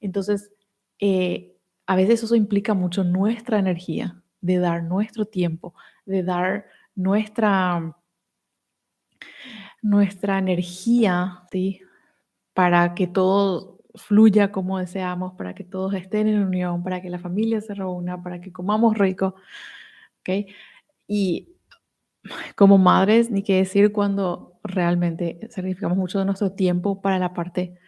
Entonces, 0.00 0.52
eh, 0.98 1.56
a 1.86 1.96
veces 1.96 2.22
eso 2.22 2.34
implica 2.34 2.74
mucho 2.74 3.04
nuestra 3.04 3.58
energía, 3.58 4.22
de 4.40 4.58
dar 4.58 4.82
nuestro 4.84 5.24
tiempo, 5.24 5.74
de 6.04 6.22
dar 6.22 6.66
nuestra, 6.94 7.96
nuestra 9.82 10.38
energía, 10.38 11.42
¿sí? 11.50 11.80
Para 12.54 12.94
que 12.94 13.06
todo 13.06 13.78
fluya 13.94 14.52
como 14.52 14.78
deseamos, 14.78 15.34
para 15.34 15.54
que 15.54 15.64
todos 15.64 15.94
estén 15.94 16.28
en 16.28 16.40
unión, 16.42 16.82
para 16.82 17.00
que 17.02 17.10
la 17.10 17.18
familia 17.18 17.60
se 17.60 17.74
reúna, 17.74 18.22
para 18.22 18.40
que 18.40 18.52
comamos 18.52 18.98
rico, 18.98 19.34
¿ok? 20.20 20.46
Y 21.08 21.50
como 22.56 22.78
madres, 22.78 23.30
ni 23.30 23.42
qué 23.42 23.56
decir 23.56 23.92
cuando 23.92 24.58
realmente 24.62 25.40
sacrificamos 25.50 25.98
mucho 25.98 26.18
de 26.18 26.24
nuestro 26.24 26.52
tiempo 26.52 27.02
para 27.02 27.18
la 27.18 27.34
parte 27.34 27.78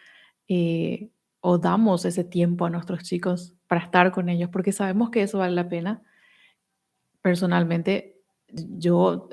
eh, 0.49 1.11
o 1.41 1.59
damos 1.59 2.05
ese 2.05 2.25
tiempo 2.25 2.67
a 2.67 2.71
nuestros 2.71 3.05
chicos 3.05 3.55
para 3.69 3.83
estar 3.83 4.13
con 4.13 4.29
ellos, 4.29 4.51
porque 4.51 4.73
sabemos 4.73 5.11
que 5.11 5.23
eso 5.23 5.39
vale 5.39 5.55
la 5.55 5.69
pena. 5.69 6.03
Personalmente, 7.23 8.17
yo 8.49 9.29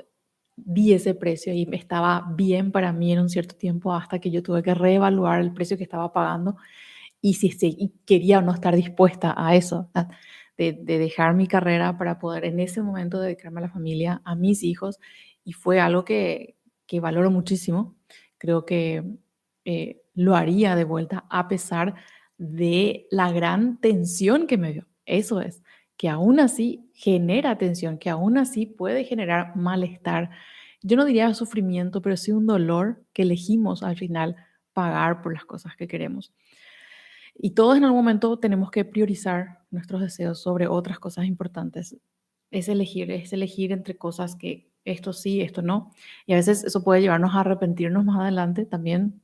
di 0.56 0.92
ese 0.92 1.14
precio 1.14 1.52
y 1.52 1.68
estaba 1.72 2.26
bien 2.36 2.72
para 2.72 2.92
mí 2.92 3.12
en 3.12 3.20
un 3.20 3.28
cierto 3.28 3.56
tiempo 3.56 3.92
hasta 3.94 4.18
que 4.18 4.30
yo 4.30 4.42
tuve 4.42 4.62
que 4.62 4.74
reevaluar 4.74 5.40
el 5.40 5.52
precio 5.52 5.76
que 5.76 5.82
estaba 5.82 6.12
pagando 6.12 6.56
y 7.20 7.34
si, 7.34 7.50
si 7.52 7.92
quería 8.04 8.38
o 8.38 8.42
no 8.42 8.52
estar 8.52 8.76
dispuesta 8.76 9.34
a 9.36 9.56
eso 9.56 9.90
de, 10.58 10.72
dejar 10.72 11.34
mi 11.34 11.46
carrera 11.46 11.96
para 11.98 12.18
poder 12.18 12.44
en 12.44 12.60
ese 12.60 12.82
momento 12.82 13.18
dedicarme 13.18 13.60
a 13.60 13.62
la 13.62 13.70
familia, 13.70 14.22
a 14.24 14.34
mis 14.34 14.62
hijos, 14.62 15.00
y 15.42 15.52
fue 15.52 15.80
algo 15.80 16.04
que, 16.04 16.56
que 16.86 17.00
valoro 17.00 17.30
muchísimo. 17.30 17.96
Creo 18.38 18.64
que 18.64 19.04
eh, 19.64 20.02
lo 20.14 20.36
haría 20.36 20.76
de 20.76 20.84
vuelta 20.84 21.24
a 21.30 21.48
pesar 21.48 21.94
de 22.38 23.06
la 23.10 23.32
gran 23.32 23.80
tensión 23.80 24.46
que 24.46 24.58
me 24.58 24.72
dio. 24.72 24.86
Eso 25.06 25.40
es, 25.40 25.62
que 25.96 26.08
aún 26.08 26.40
así 26.40 26.90
genera 26.94 27.58
tensión, 27.58 27.98
que 27.98 28.10
aún 28.10 28.38
así 28.38 28.66
puede 28.66 29.04
generar 29.04 29.56
malestar. 29.56 30.30
Yo 30.82 30.96
no 30.96 31.04
diría 31.04 31.32
sufrimiento, 31.34 32.02
pero 32.02 32.16
sí 32.16 32.32
un 32.32 32.46
dolor 32.46 33.04
que 33.12 33.22
elegimos 33.22 33.82
al 33.82 33.96
final 33.96 34.36
pagar 34.72 35.22
por 35.22 35.32
las 35.32 35.44
cosas 35.44 35.76
que 35.76 35.88
queremos. 35.88 36.32
Y 37.36 37.50
todos 37.50 37.76
en 37.76 37.84
algún 37.84 38.00
momento 38.00 38.38
tenemos 38.38 38.70
que 38.70 38.84
priorizar 38.84 39.60
nuestros 39.70 40.00
deseos 40.00 40.40
sobre 40.40 40.68
otras 40.68 40.98
cosas 40.98 41.26
importantes. 41.26 41.96
Es 42.50 42.68
elegir, 42.68 43.10
es 43.10 43.32
elegir 43.32 43.72
entre 43.72 43.96
cosas 43.96 44.36
que 44.36 44.70
esto 44.84 45.12
sí, 45.12 45.40
esto 45.40 45.62
no. 45.62 45.92
Y 46.26 46.34
a 46.34 46.36
veces 46.36 46.62
eso 46.64 46.84
puede 46.84 47.00
llevarnos 47.00 47.34
a 47.34 47.40
arrepentirnos 47.40 48.04
más 48.04 48.20
adelante. 48.20 48.66
También 48.66 49.20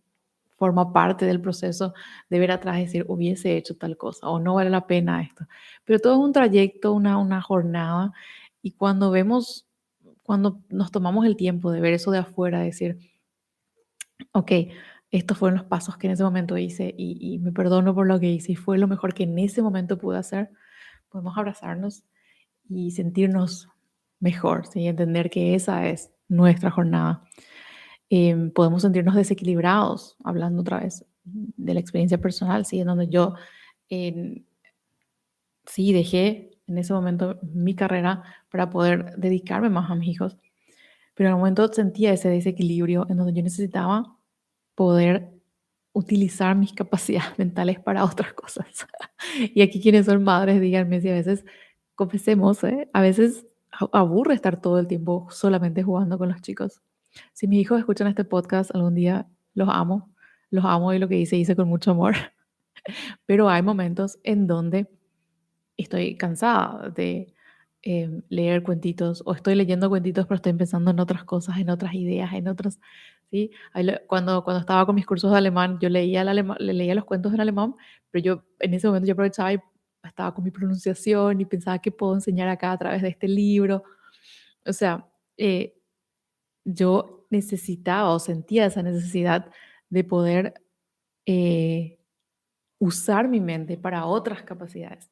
forma 0.61 0.93
parte 0.93 1.25
del 1.25 1.41
proceso 1.41 1.95
de 2.29 2.39
ver 2.39 2.51
atrás 2.51 2.77
y 2.77 2.83
decir, 2.83 3.07
hubiese 3.09 3.57
hecho 3.57 3.79
tal 3.79 3.97
cosa 3.97 4.29
o 4.29 4.39
no 4.39 4.57
vale 4.57 4.69
la 4.69 4.87
pena 4.87 5.23
esto. 5.23 5.47
Pero 5.87 6.01
todo 6.01 6.13
es 6.13 6.19
un 6.21 6.35
trayecto, 6.35 6.93
una, 6.93 7.17
una 7.17 7.41
jornada. 7.41 8.13
Y 8.61 8.73
cuando 8.73 9.11
vemos, 9.11 9.67
cuando 10.23 10.61
nos 10.69 10.91
tomamos 10.91 11.25
el 11.25 11.37
tiempo 11.37 11.73
de 11.73 11.81
ver 11.81 11.95
eso 11.95 12.11
de 12.11 12.19
afuera, 12.19 12.61
decir, 12.61 12.99
ok, 14.33 14.53
estos 15.11 15.39
fueron 15.39 15.57
los 15.61 15.67
pasos 15.67 15.97
que 15.97 16.09
en 16.09 16.13
ese 16.13 16.25
momento 16.25 16.59
hice 16.59 16.95
y, 16.95 17.39
me 17.39 17.53
perdono 17.53 17.95
por 17.95 18.07
lo 18.07 18.21
que 18.21 18.31
hice 18.31 18.53
y 18.53 18.57
fue 18.57 18.77
lo 18.77 18.87
mejor 18.87 19.15
que 19.15 19.23
en 19.23 19.39
ese 19.39 19.63
momento 19.63 19.97
pude 19.97 20.19
hacer, 20.19 20.51
podemos 21.09 21.39
abrazarnos 21.39 22.05
y 22.69 22.91
sentirnos 22.91 23.71
mejor, 24.19 24.65
y 24.75 24.89
entender 24.89 25.31
que 25.31 25.55
esa 25.55 25.89
es 25.89 26.13
nuestra 26.29 26.71
jornada. 26.71 27.25
Em, 28.11 28.51
podemos 28.51 28.83
sentirnos 28.83 29.15
desequilibrados, 29.15 30.17
hablando 30.25 30.63
otra 30.63 30.81
vez 30.81 31.05
de 31.25 31.75
la 31.75 31.81
experiencia 31.81 32.19
personal, 32.19 32.67
¿sí? 32.67 32.81
en 32.81 32.89
donde 32.89 33.09
yo 33.09 33.35
sí 35.67 35.93
dejé 35.93 36.51
en 36.67 36.79
ese 36.79 36.93
momento 36.93 37.39
mi 37.43 37.75
carrera 37.75 38.23
para 38.51 38.71
poder 38.71 39.17
dedicarme 39.17 39.71
más 39.71 39.91
a 39.91 39.95
mis 39.95 40.09
hijos, 40.09 40.37
pero 41.15 41.29
en 41.29 41.35
un 41.35 41.41
momento 41.41 41.73
sentía 41.73 42.13
ese 42.13 42.29
desequilibrio 42.29 43.07
en 43.09 43.17
donde 43.17 43.33
yo 43.33 43.43
necesitaba 43.43 44.17
poder 44.75 45.31
utilizar 45.93 46.57
mis 46.57 46.73
capacidades 46.73 47.31
mentales 47.39 47.79
para 47.81 48.05
otras 48.05 48.33
cosas. 48.35 48.67
y 49.55 49.63
aquí 49.63 49.81
quienes 49.81 50.07
son 50.07 50.25
madres, 50.25 50.61
díganme 50.61 51.01
si 51.01 51.09
a 51.09 51.15
veces, 51.15 51.45
confesemos, 51.95 52.65
¿eh? 52.65 52.89
a 52.93 53.01
veces 53.03 53.47
aburre 53.93 54.35
estar 54.35 54.61
todo 54.61 54.79
el 54.79 54.87
tiempo 54.87 55.29
solamente 55.31 55.83
jugando 55.83 56.19
con 56.19 56.31
los 56.31 56.41
chicos. 56.41 56.81
Si 57.33 57.47
mis 57.49 57.61
hijos 57.61 57.79
escuchan 57.79 58.07
este 58.07 58.25
podcast 58.25 58.75
algún 58.75 58.95
día, 58.95 59.27
los 59.55 59.69
amo, 59.71 60.15
los 60.51 60.65
amo 60.65 60.93
y 60.93 60.99
lo 60.99 61.09
que 61.09 61.19
hice 61.19 61.37
hice 61.37 61.57
con 61.57 61.69
mucho 61.69 61.91
amor. 61.91 62.15
Pero 63.27 63.49
hay 63.49 63.63
momentos 63.63 64.19
en 64.23 64.47
donde 64.47 64.89
estoy 65.77 66.17
cansada 66.17 66.91
de 66.91 67.35
Em, 67.83 68.21
leer 68.29 68.63
cuentitos 68.63 69.23
o 69.25 69.33
estoy 69.33 69.55
leyendo 69.55 69.89
cuentitos 69.89 70.27
pero 70.27 70.37
estoy 70.37 70.53
pensando 70.53 70.91
en 70.91 71.01
otras 71.01 71.25
cosas, 71.25 71.57
en 71.57 71.71
otras 71.71 71.95
ideas, 71.95 72.31
en 72.35 72.47
otros, 72.47 72.79
¿sí? 73.31 73.53
Cuando, 74.07 74.45
cuando 74.45 74.61
estaba 74.61 74.85
con 74.85 74.95
mis 74.95 75.07
cursos 75.07 75.31
de 75.31 75.39
alemán, 75.39 75.79
yo 75.81 75.89
leía, 75.89 76.21
el 76.21 76.77
leía 76.77 76.95
los 76.95 77.07
cuentos 77.07 77.33
en 77.33 77.41
alemán, 77.41 77.75
pero 78.11 78.23
yo 78.23 78.45
en 78.59 78.75
ese 78.75 78.87
momento 78.87 79.07
yo 79.07 79.15
aprovechaba 79.15 79.55
y 79.55 79.61
estaba 80.05 80.35
con 80.35 80.45
mi 80.45 80.51
pronunciación 80.51 81.41
y 81.41 81.47
pensaba 81.47 81.79
que 81.79 81.91
puedo 81.91 82.15
enseñar 82.15 82.51
acá 82.51 82.73
a 82.73 82.79
través 82.79 83.01
de 83.01 83.09
este 83.09 83.29
libro. 83.29 83.83
O 84.67 84.75
sea, 84.75 85.07
eh, 85.39 85.75
yo 86.75 87.27
necesitaba 87.31 88.13
o 88.13 88.19
sentía 88.19 88.67
esa 88.67 88.83
necesidad 88.83 89.51
de 89.89 90.05
poder 90.05 90.55
eh, 91.27 91.99
usar 92.79 93.29
mi 93.29 93.41
mente 93.41 93.77
para 93.77 94.07
otras 94.07 94.43
capacidades. 94.43 95.11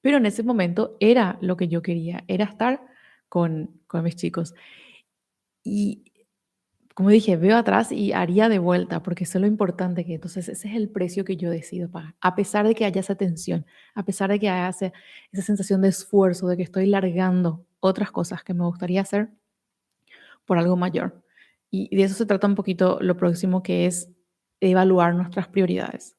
Pero 0.00 0.16
en 0.16 0.26
ese 0.26 0.42
momento 0.42 0.96
era 1.00 1.38
lo 1.40 1.56
que 1.56 1.68
yo 1.68 1.82
quería, 1.82 2.24
era 2.28 2.44
estar 2.44 2.84
con, 3.28 3.80
con 3.86 4.04
mis 4.04 4.16
chicos. 4.16 4.54
Y 5.64 6.12
como 6.94 7.08
dije, 7.10 7.36
veo 7.36 7.56
atrás 7.56 7.92
y 7.92 8.12
haría 8.12 8.48
de 8.48 8.58
vuelta, 8.58 9.02
porque 9.02 9.24
eso 9.24 9.38
es 9.38 9.42
lo 9.42 9.46
importante, 9.46 10.04
que 10.04 10.14
entonces 10.14 10.48
ese 10.48 10.68
es 10.68 10.74
el 10.74 10.90
precio 10.90 11.24
que 11.24 11.36
yo 11.36 11.50
decido 11.50 11.90
pagar. 11.90 12.14
A 12.20 12.34
pesar 12.34 12.66
de 12.66 12.74
que 12.74 12.84
haya 12.84 13.00
esa 13.00 13.14
tensión, 13.14 13.64
a 13.94 14.04
pesar 14.04 14.30
de 14.30 14.38
que 14.38 14.48
haya 14.50 14.68
esa, 14.68 14.92
esa 15.32 15.42
sensación 15.42 15.80
de 15.82 15.88
esfuerzo, 15.88 16.48
de 16.48 16.56
que 16.56 16.62
estoy 16.64 16.86
largando 16.86 17.64
otras 17.80 18.10
cosas 18.10 18.42
que 18.44 18.54
me 18.54 18.64
gustaría 18.64 19.00
hacer 19.00 19.30
por 20.44 20.58
algo 20.58 20.76
mayor. 20.76 21.22
Y 21.70 21.94
de 21.94 22.04
eso 22.04 22.14
se 22.14 22.26
trata 22.26 22.46
un 22.46 22.54
poquito 22.54 22.98
lo 23.00 23.16
próximo, 23.16 23.62
que 23.62 23.86
es 23.86 24.10
evaluar 24.60 25.14
nuestras 25.14 25.48
prioridades 25.48 26.16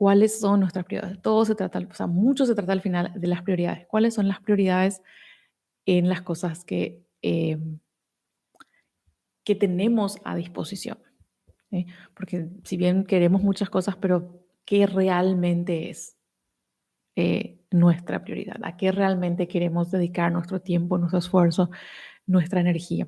cuáles 0.00 0.40
son 0.40 0.60
nuestras 0.60 0.86
prioridades. 0.86 1.20
Todo 1.20 1.44
se 1.44 1.54
trata, 1.54 1.78
o 1.78 1.94
sea, 1.94 2.06
mucho 2.06 2.46
se 2.46 2.54
trata 2.54 2.72
al 2.72 2.80
final 2.80 3.12
de 3.14 3.26
las 3.26 3.42
prioridades. 3.42 3.86
¿Cuáles 3.86 4.14
son 4.14 4.28
las 4.28 4.40
prioridades 4.40 5.02
en 5.84 6.08
las 6.08 6.22
cosas 6.22 6.64
que, 6.64 7.04
eh, 7.20 7.58
que 9.44 9.54
tenemos 9.54 10.16
a 10.24 10.36
disposición? 10.36 10.96
Porque 12.14 12.48
si 12.64 12.78
bien 12.78 13.04
queremos 13.04 13.42
muchas 13.42 13.68
cosas, 13.68 13.94
pero 13.96 14.42
¿qué 14.64 14.86
realmente 14.86 15.90
es 15.90 16.16
eh, 17.14 17.60
nuestra 17.70 18.24
prioridad? 18.24 18.56
¿A 18.62 18.78
qué 18.78 18.92
realmente 18.92 19.48
queremos 19.48 19.90
dedicar 19.90 20.32
nuestro 20.32 20.62
tiempo, 20.62 20.96
nuestro 20.96 21.18
esfuerzo, 21.18 21.70
nuestra 22.24 22.62
energía? 22.62 23.06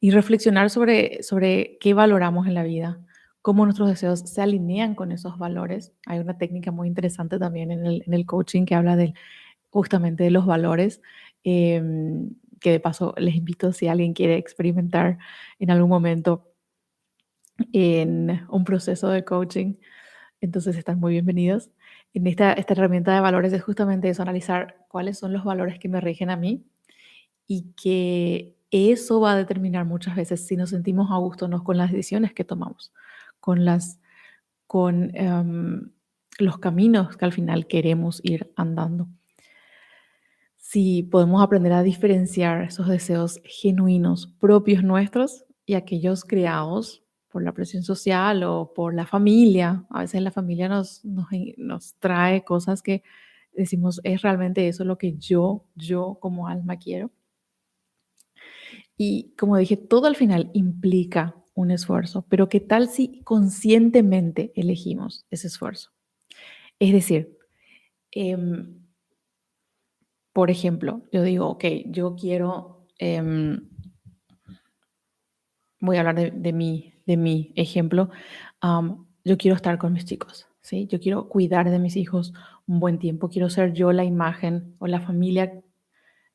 Y 0.00 0.10
reflexionar 0.10 0.70
sobre, 0.70 1.22
sobre 1.22 1.78
qué 1.80 1.94
valoramos 1.94 2.46
en 2.46 2.54
la 2.54 2.62
vida, 2.62 3.00
cómo 3.42 3.64
nuestros 3.64 3.88
deseos 3.88 4.20
se 4.20 4.42
alinean 4.42 4.94
con 4.94 5.12
esos 5.12 5.38
valores. 5.38 5.92
Hay 6.06 6.18
una 6.18 6.36
técnica 6.38 6.70
muy 6.70 6.88
interesante 6.88 7.38
también 7.38 7.70
en 7.70 7.86
el, 7.86 8.02
en 8.06 8.14
el 8.14 8.26
coaching 8.26 8.64
que 8.66 8.74
habla 8.74 8.96
de, 8.96 9.14
justamente 9.70 10.24
de 10.24 10.30
los 10.30 10.46
valores, 10.46 11.00
em, 11.44 12.30
que 12.60 12.72
de 12.72 12.80
paso 12.80 13.14
les 13.18 13.34
invito 13.36 13.72
si 13.72 13.88
alguien 13.88 14.14
quiere 14.14 14.36
experimentar 14.36 15.18
en 15.58 15.70
algún 15.70 15.90
momento 15.90 16.52
en 17.72 18.46
un 18.48 18.64
proceso 18.64 19.08
de 19.08 19.24
coaching, 19.24 19.74
entonces 20.40 20.76
están 20.76 21.00
muy 21.00 21.12
bienvenidos. 21.12 21.70
En 22.14 22.26
esta, 22.26 22.52
esta 22.52 22.74
herramienta 22.74 23.14
de 23.14 23.20
valores 23.20 23.52
es 23.52 23.62
justamente 23.62 24.08
eso, 24.08 24.22
analizar 24.22 24.86
cuáles 24.88 25.18
son 25.18 25.32
los 25.32 25.44
valores 25.44 25.78
que 25.78 25.88
me 25.88 26.00
rigen 26.00 26.30
a 26.30 26.36
mí 26.36 26.64
y 27.46 27.72
que 27.76 28.55
eso 28.70 29.20
va 29.20 29.32
a 29.32 29.36
determinar 29.36 29.84
muchas 29.84 30.16
veces 30.16 30.46
si 30.46 30.56
nos 30.56 30.70
sentimos 30.70 31.10
a 31.10 31.16
gusto 31.16 31.44
o 31.46 31.48
no 31.48 31.64
con 31.64 31.76
las 31.76 31.92
decisiones 31.92 32.32
que 32.32 32.44
tomamos 32.44 32.92
con, 33.46 33.64
las, 33.64 34.00
con 34.66 35.14
em, 35.14 35.92
los 36.40 36.58
caminos 36.58 37.16
que 37.16 37.24
al 37.24 37.32
final 37.32 37.68
queremos 37.68 38.20
ir 38.24 38.52
andando. 38.56 39.06
Si 40.56 41.04
podemos 41.04 41.40
aprender 41.40 41.72
a 41.72 41.84
diferenciar 41.84 42.64
esos 42.64 42.88
deseos 42.88 43.40
genuinos 43.44 44.26
propios 44.40 44.82
nuestros 44.82 45.44
y 45.64 45.74
aquellos 45.74 46.24
creados 46.24 47.04
por 47.28 47.44
la 47.44 47.52
presión 47.52 47.84
social 47.84 48.42
o 48.42 48.72
por 48.74 48.94
la 48.94 49.06
familia. 49.06 49.86
A 49.90 50.00
veces 50.00 50.22
la 50.22 50.32
familia 50.32 50.68
nos, 50.68 51.04
nos, 51.04 51.28
nos 51.56 51.94
trae 52.00 52.42
cosas 52.42 52.82
que 52.82 53.04
decimos, 53.52 54.00
es 54.02 54.22
realmente 54.22 54.66
eso 54.66 54.84
lo 54.84 54.98
que 54.98 55.16
yo, 55.16 55.64
yo 55.76 56.18
como 56.20 56.48
alma 56.48 56.78
quiero. 56.78 57.12
Y 58.96 59.34
como 59.36 59.56
dije, 59.56 59.76
todo 59.76 60.06
al 60.06 60.16
final 60.16 60.50
implica 60.54 61.36
un 61.54 61.70
esfuerzo, 61.70 62.26
pero 62.28 62.48
¿qué 62.48 62.60
tal 62.60 62.88
si 62.88 63.20
conscientemente 63.22 64.52
elegimos 64.54 65.26
ese 65.30 65.46
esfuerzo? 65.48 65.90
Es 66.78 66.92
decir, 66.92 67.36
em, 68.12 68.82
por 70.32 70.50
ejemplo, 70.50 71.02
yo 71.12 71.22
digo, 71.22 71.48
ok, 71.48 71.64
yo 71.86 72.14
quiero, 72.14 72.86
em, 72.98 73.68
voy 75.80 75.96
a 75.96 76.00
hablar 76.00 76.32
de, 76.32 76.52
mi, 76.52 76.92
de 77.06 77.16
mi 77.16 77.52
ejemplo, 77.56 78.10
yo 79.24 79.38
quiero 79.38 79.56
estar 79.56 79.78
con 79.78 79.92
mis 79.92 80.04
chicos, 80.04 80.46
¿sí? 80.60 80.86
Yo 80.88 81.00
quiero 81.00 81.28
cuidar 81.28 81.70
de 81.70 81.78
mis 81.78 81.96
hijos 81.96 82.34
un 82.66 82.80
buen 82.80 82.98
tiempo, 82.98 83.28
quiero 83.28 83.48
ser 83.48 83.72
yo 83.72 83.92
la 83.92 84.04
imagen 84.04 84.74
o 84.78 84.86
la 84.86 85.00
familia, 85.00 85.62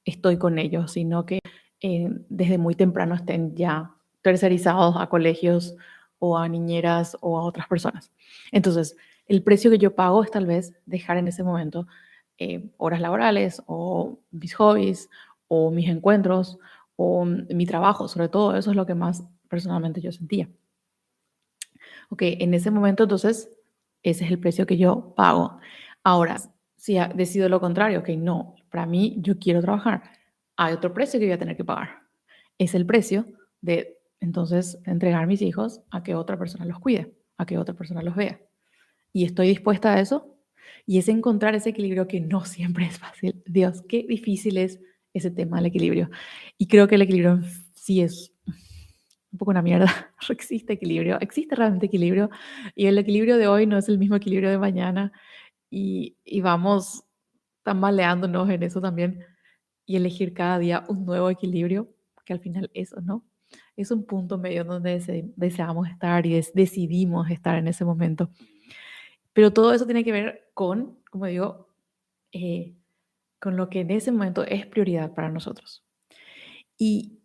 estoy 0.05 0.37
con 0.37 0.57
ellos, 0.57 0.93
sino 0.93 1.25
que 1.25 1.40
eh, 1.81 2.09
desde 2.29 2.57
muy 2.57 2.75
temprano 2.75 3.15
estén 3.15 3.55
ya 3.55 3.95
tercerizados 4.21 4.95
a 4.97 5.07
colegios 5.07 5.75
o 6.19 6.37
a 6.37 6.47
niñeras 6.47 7.17
o 7.21 7.37
a 7.39 7.43
otras 7.43 7.67
personas. 7.67 8.11
Entonces, 8.51 8.95
el 9.27 9.43
precio 9.43 9.71
que 9.71 9.79
yo 9.79 9.95
pago 9.95 10.23
es 10.23 10.31
tal 10.31 10.45
vez 10.45 10.73
dejar 10.85 11.17
en 11.17 11.27
ese 11.27 11.43
momento 11.43 11.87
eh, 12.37 12.69
horas 12.77 13.01
laborales 13.01 13.61
o 13.65 14.19
mis 14.31 14.53
hobbies 14.55 15.09
o 15.47 15.71
mis 15.71 15.89
encuentros 15.89 16.59
o 16.95 17.25
mi 17.25 17.65
trabajo, 17.65 18.07
sobre 18.07 18.29
todo 18.29 18.55
eso 18.55 18.71
es 18.71 18.75
lo 18.75 18.85
que 18.85 18.95
más 18.95 19.23
personalmente 19.47 20.01
yo 20.01 20.11
sentía. 20.11 20.49
Ok, 22.09 22.21
en 22.23 22.53
ese 22.53 22.71
momento 22.71 23.03
entonces 23.03 23.49
ese 24.03 24.25
es 24.25 24.31
el 24.31 24.39
precio 24.39 24.65
que 24.65 24.77
yo 24.77 25.13
pago. 25.15 25.59
Ahora, 26.03 26.37
si 26.75 26.97
decido 27.15 27.49
lo 27.49 27.59
contrario, 27.59 27.99
ok, 27.99 28.09
no, 28.17 28.55
para 28.69 28.85
mí 28.85 29.15
yo 29.19 29.37
quiero 29.39 29.61
trabajar, 29.61 30.03
hay 30.63 30.73
otro 30.73 30.93
precio 30.93 31.19
que 31.19 31.25
voy 31.25 31.33
a 31.33 31.39
tener 31.39 31.57
que 31.57 31.65
pagar. 31.65 32.01
Es 32.59 32.75
el 32.75 32.85
precio 32.85 33.25
de 33.61 33.97
entonces 34.19 34.77
entregar 34.85 35.25
mis 35.25 35.41
hijos 35.41 35.81
a 35.89 36.03
que 36.03 36.13
otra 36.13 36.37
persona 36.37 36.65
los 36.65 36.79
cuide, 36.79 37.15
a 37.37 37.47
que 37.47 37.57
otra 37.57 37.73
persona 37.73 38.03
los 38.03 38.15
vea. 38.15 38.39
Y 39.11 39.25
estoy 39.25 39.47
dispuesta 39.47 39.93
a 39.93 39.99
eso. 39.99 40.37
Y 40.85 40.99
es 40.99 41.09
encontrar 41.09 41.55
ese 41.55 41.69
equilibrio 41.69 42.07
que 42.07 42.21
no 42.21 42.45
siempre 42.45 42.85
es 42.85 42.99
fácil. 42.99 43.41
Dios, 43.47 43.83
qué 43.89 44.05
difícil 44.07 44.57
es 44.57 44.79
ese 45.13 45.31
tema 45.31 45.57
del 45.57 45.65
equilibrio. 45.65 46.11
Y 46.59 46.67
creo 46.67 46.87
que 46.87 46.95
el 46.95 47.01
equilibrio 47.01 47.39
sí 47.73 48.01
es 48.01 48.31
un 49.31 49.39
poco 49.39 49.49
una 49.49 49.63
mierda. 49.63 50.13
Existe 50.29 50.73
equilibrio. 50.73 51.19
Existe 51.21 51.55
realmente 51.55 51.87
equilibrio. 51.87 52.29
Y 52.75 52.85
el 52.85 52.99
equilibrio 52.99 53.37
de 53.37 53.47
hoy 53.47 53.65
no 53.65 53.79
es 53.79 53.89
el 53.89 53.97
mismo 53.97 54.15
equilibrio 54.15 54.51
de 54.51 54.59
mañana. 54.59 55.11
Y, 55.71 56.17
y 56.23 56.41
vamos 56.41 57.03
tambaleándonos 57.63 58.47
en 58.49 58.61
eso 58.61 58.79
también. 58.79 59.25
Y 59.91 59.97
elegir 59.97 60.33
cada 60.33 60.57
día 60.57 60.85
un 60.87 61.03
nuevo 61.05 61.29
equilibrio, 61.29 61.89
que 62.23 62.31
al 62.31 62.39
final 62.39 62.71
eso, 62.73 63.01
¿no? 63.01 63.25
Es 63.75 63.91
un 63.91 64.05
punto 64.05 64.37
medio 64.37 64.63
donde 64.63 65.33
deseamos 65.35 65.89
estar 65.89 66.25
y 66.25 66.41
decidimos 66.53 67.29
estar 67.29 67.57
en 67.57 67.67
ese 67.67 67.83
momento. 67.83 68.29
Pero 69.33 69.51
todo 69.51 69.73
eso 69.73 69.85
tiene 69.85 70.05
que 70.05 70.13
ver 70.13 70.49
con, 70.53 70.97
como 71.11 71.25
digo, 71.25 71.67
eh, 72.31 72.73
con 73.41 73.57
lo 73.57 73.69
que 73.69 73.81
en 73.81 73.91
ese 73.91 74.13
momento 74.13 74.45
es 74.45 74.65
prioridad 74.65 75.13
para 75.13 75.27
nosotros. 75.27 75.83
Y 76.77 77.19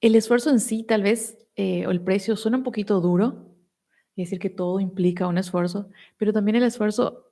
el 0.00 0.14
esfuerzo 0.14 0.48
en 0.48 0.60
sí, 0.60 0.84
tal 0.84 1.02
vez, 1.02 1.36
eh, 1.54 1.86
o 1.86 1.90
el 1.90 2.00
precio 2.00 2.34
suena 2.36 2.56
un 2.56 2.64
poquito 2.64 3.02
duro, 3.02 3.54
es 4.16 4.30
decir, 4.30 4.38
que 4.38 4.48
todo 4.48 4.80
implica 4.80 5.26
un 5.26 5.36
esfuerzo, 5.36 5.90
pero 6.16 6.32
también 6.32 6.56
el 6.56 6.62
esfuerzo 6.62 7.30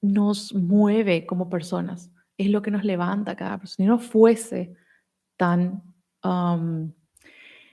nos 0.00 0.54
mueve 0.54 1.26
como 1.26 1.50
personas, 1.50 2.12
es 2.40 2.50
lo 2.50 2.62
que 2.62 2.70
nos 2.70 2.84
levanta 2.84 3.36
cada 3.36 3.58
persona. 3.58 3.76
Si 3.76 3.84
no 3.84 3.98
fuese 3.98 4.74
tan 5.36 5.82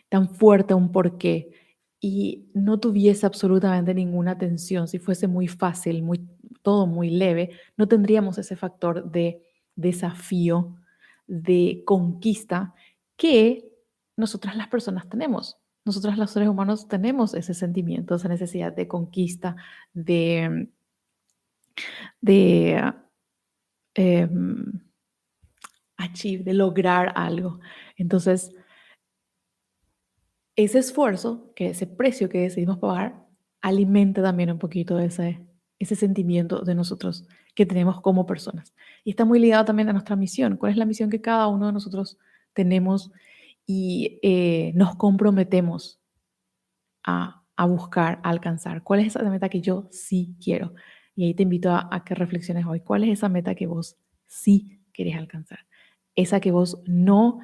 tan 0.09 0.29
fuerte 0.29 0.73
un 0.73 0.91
porqué 0.91 1.51
y 1.99 2.49
no 2.53 2.79
tuviese 2.79 3.25
absolutamente 3.25 3.93
ninguna 3.93 4.37
tensión, 4.37 4.87
si 4.87 4.99
fuese 4.99 5.27
muy 5.27 5.47
fácil, 5.47 6.03
muy, 6.03 6.27
todo 6.61 6.87
muy 6.87 7.09
leve, 7.09 7.51
no 7.75 7.87
tendríamos 7.87 8.37
ese 8.37 8.55
factor 8.55 9.09
de 9.11 9.43
desafío, 9.75 10.75
de 11.27 11.83
conquista 11.85 12.73
que 13.17 13.69
nosotras 14.15 14.55
las 14.55 14.67
personas 14.67 15.09
tenemos. 15.09 15.57
Nosotras 15.83 16.17
los 16.17 16.31
seres 16.31 16.49
humanos 16.49 16.87
tenemos 16.87 17.33
ese 17.33 17.53
sentimiento, 17.53 18.15
esa 18.15 18.27
necesidad 18.27 18.73
de 18.73 18.87
conquista, 18.87 19.55
de, 19.93 20.69
de 22.21 22.93
em, 23.97 24.81
achieve, 25.97 26.43
de 26.43 26.53
lograr 26.53 27.11
algo. 27.15 27.59
Entonces, 27.97 28.51
ese 30.55 30.79
esfuerzo, 30.79 31.51
que 31.55 31.69
ese 31.69 31.87
precio 31.87 32.29
que 32.29 32.39
decidimos 32.39 32.77
pagar, 32.77 33.27
alimenta 33.61 34.21
también 34.23 34.51
un 34.51 34.59
poquito 34.59 34.99
ese, 34.99 35.45
ese 35.79 35.95
sentimiento 35.95 36.61
de 36.61 36.75
nosotros 36.75 37.27
que 37.55 37.65
tenemos 37.65 38.01
como 38.01 38.25
personas. 38.25 38.73
Y 39.03 39.11
está 39.11 39.25
muy 39.25 39.39
ligado 39.39 39.65
también 39.65 39.89
a 39.89 39.93
nuestra 39.93 40.15
misión. 40.15 40.57
¿Cuál 40.57 40.71
es 40.71 40.77
la 40.77 40.85
misión 40.85 41.09
que 41.09 41.21
cada 41.21 41.47
uno 41.47 41.67
de 41.67 41.73
nosotros 41.73 42.17
tenemos 42.53 43.11
y 43.65 44.19
eh, 44.21 44.71
nos 44.75 44.95
comprometemos 44.95 45.99
a, 47.03 47.43
a, 47.55 47.65
buscar, 47.65 48.19
a 48.23 48.29
alcanzar? 48.29 48.83
¿Cuál 48.83 49.01
es 49.01 49.07
esa 49.07 49.23
meta 49.23 49.49
que 49.49 49.61
yo 49.61 49.87
sí 49.91 50.35
quiero? 50.43 50.73
Y 51.17 51.25
ahí 51.25 51.33
te 51.33 51.43
invito 51.43 51.71
a, 51.71 52.03
que 52.05 52.15
reflexiones 52.15 52.65
hoy. 52.65 52.79
¿Cuál 52.79 53.03
es 53.03 53.09
esa 53.09 53.27
meta 53.27 53.55
que 53.55 53.67
vos 53.67 53.97
sí 54.27 54.79
querés 54.93 55.17
alcanzar? 55.17 55.59
Esa 56.15 56.39
que 56.39 56.51
vos 56.51 56.81
no 56.85 57.39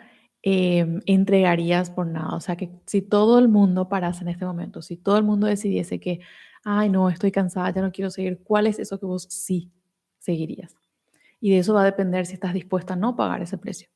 Em, 0.46 1.00
entregarías 1.06 1.90
por 1.90 2.06
nada. 2.06 2.36
O 2.36 2.42
sea, 2.42 2.58
que 2.58 2.70
si 2.86 3.02
todo 3.02 3.40
el 3.40 3.48
mundo 3.48 3.88
parase 3.88 4.24
en 4.26 4.28
este 4.28 4.46
momento, 4.46 4.82
si 4.82 4.98
todo 4.98 5.18
el 5.18 5.24
mundo 5.24 5.48
decidiese 5.48 6.02
que, 6.02 6.20
ay, 6.66 6.90
no, 6.90 7.10
estoy 7.10 7.32
cansada, 7.32 7.72
ya 7.72 7.82
no 7.82 7.94
quiero 7.94 8.12
seguir, 8.12 8.42
¿cuál 8.44 8.68
es 8.68 8.78
eso 8.78 9.00
que 9.00 9.06
vos 9.06 9.26
sí 9.30 9.72
seguirías? 10.20 10.76
Y 11.40 11.52
de 11.52 11.60
eso 11.60 11.74
va 11.74 11.84
a 11.84 11.86
depender 11.86 12.26
si 12.26 12.34
estás 12.34 12.54
dispuesta 12.54 12.94
a 12.94 12.98
no 12.98 13.16
pagar 13.16 13.42
ese 13.42 13.58
precio. 13.58 13.88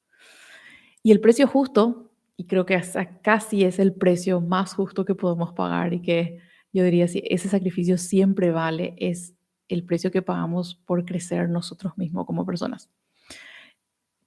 Y 1.04 1.12
el 1.12 1.20
precio 1.20 1.48
justo, 1.48 2.12
y 2.38 2.46
creo 2.46 2.66
que 2.66 2.82
casi 3.22 3.66
es 3.66 3.78
el 3.78 3.94
precio 3.94 4.40
más 4.40 4.74
justo 4.74 5.04
que 5.04 5.16
podemos 5.16 5.52
pagar 5.52 5.94
y 5.94 6.02
que 6.02 6.40
yo 6.72 6.84
diría, 6.84 7.10
si 7.10 7.24
ese 7.26 7.50
sacrificio 7.50 7.98
siempre 7.98 8.52
vale, 8.52 8.96
es 8.98 9.36
el 9.68 9.84
precio 9.84 10.12
que 10.12 10.22
pagamos 10.22 10.76
por 10.76 11.06
crecer 11.06 11.50
nosotros 11.50 11.98
mismos 11.98 12.26
como 12.26 12.46
personas. 12.46 12.90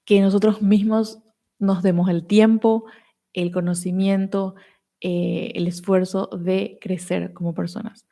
Que 0.04 0.20
nosotros 0.20 0.62
mismos 0.62 1.20
nos 1.58 1.82
demos 1.82 2.08
el 2.08 2.26
tiempo, 2.26 2.84
el 3.32 3.52
conocimiento, 3.52 4.54
eh, 5.00 5.52
el 5.54 5.66
esfuerzo 5.66 6.26
de 6.26 6.78
crecer 6.80 7.32
como 7.32 7.54
personas. 7.54 8.06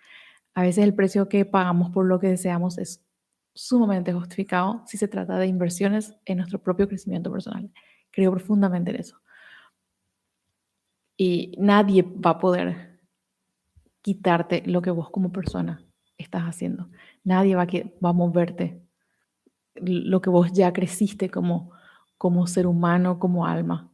A 0.54 0.62
veces 0.62 0.84
el 0.84 0.94
precio 0.94 1.28
que 1.28 1.44
pagamos 1.44 1.90
por 1.90 2.06
lo 2.06 2.18
que 2.18 2.28
deseamos 2.28 2.78
es 2.78 3.04
sumamente 3.54 4.12
justificado 4.12 4.82
si 4.86 4.96
se 4.96 5.08
trata 5.08 5.36
de 5.38 5.46
inversiones 5.46 6.14
en 6.24 6.38
nuestro 6.38 6.62
propio 6.62 6.88
crecimiento 6.88 7.30
personal. 7.30 7.70
Creo 8.10 8.30
profundamente 8.30 8.90
en 8.90 8.96
eso. 8.96 9.16
Y 11.16 11.54
nadie 11.58 12.02
va 12.02 12.30
a 12.30 12.38
poder 12.38 13.00
quitarte 14.02 14.62
lo 14.64 14.80
que 14.80 14.90
vos 14.90 15.10
como 15.10 15.32
persona 15.32 15.88
estás 16.18 16.42
haciendo. 16.42 16.88
Nadie 17.24 17.54
va 17.54 17.62
a, 17.62 17.66
va 18.04 18.11
a 18.11 18.12
moverte 18.12 18.83
lo 19.76 20.20
que 20.20 20.31
vos 20.31 20.52
ya 20.52 20.72
creciste 20.72 21.31
como, 21.31 21.72
como 22.16 22.46
ser 22.46 22.66
humano, 22.66 23.18
como 23.18 23.46
alma. 23.46 23.90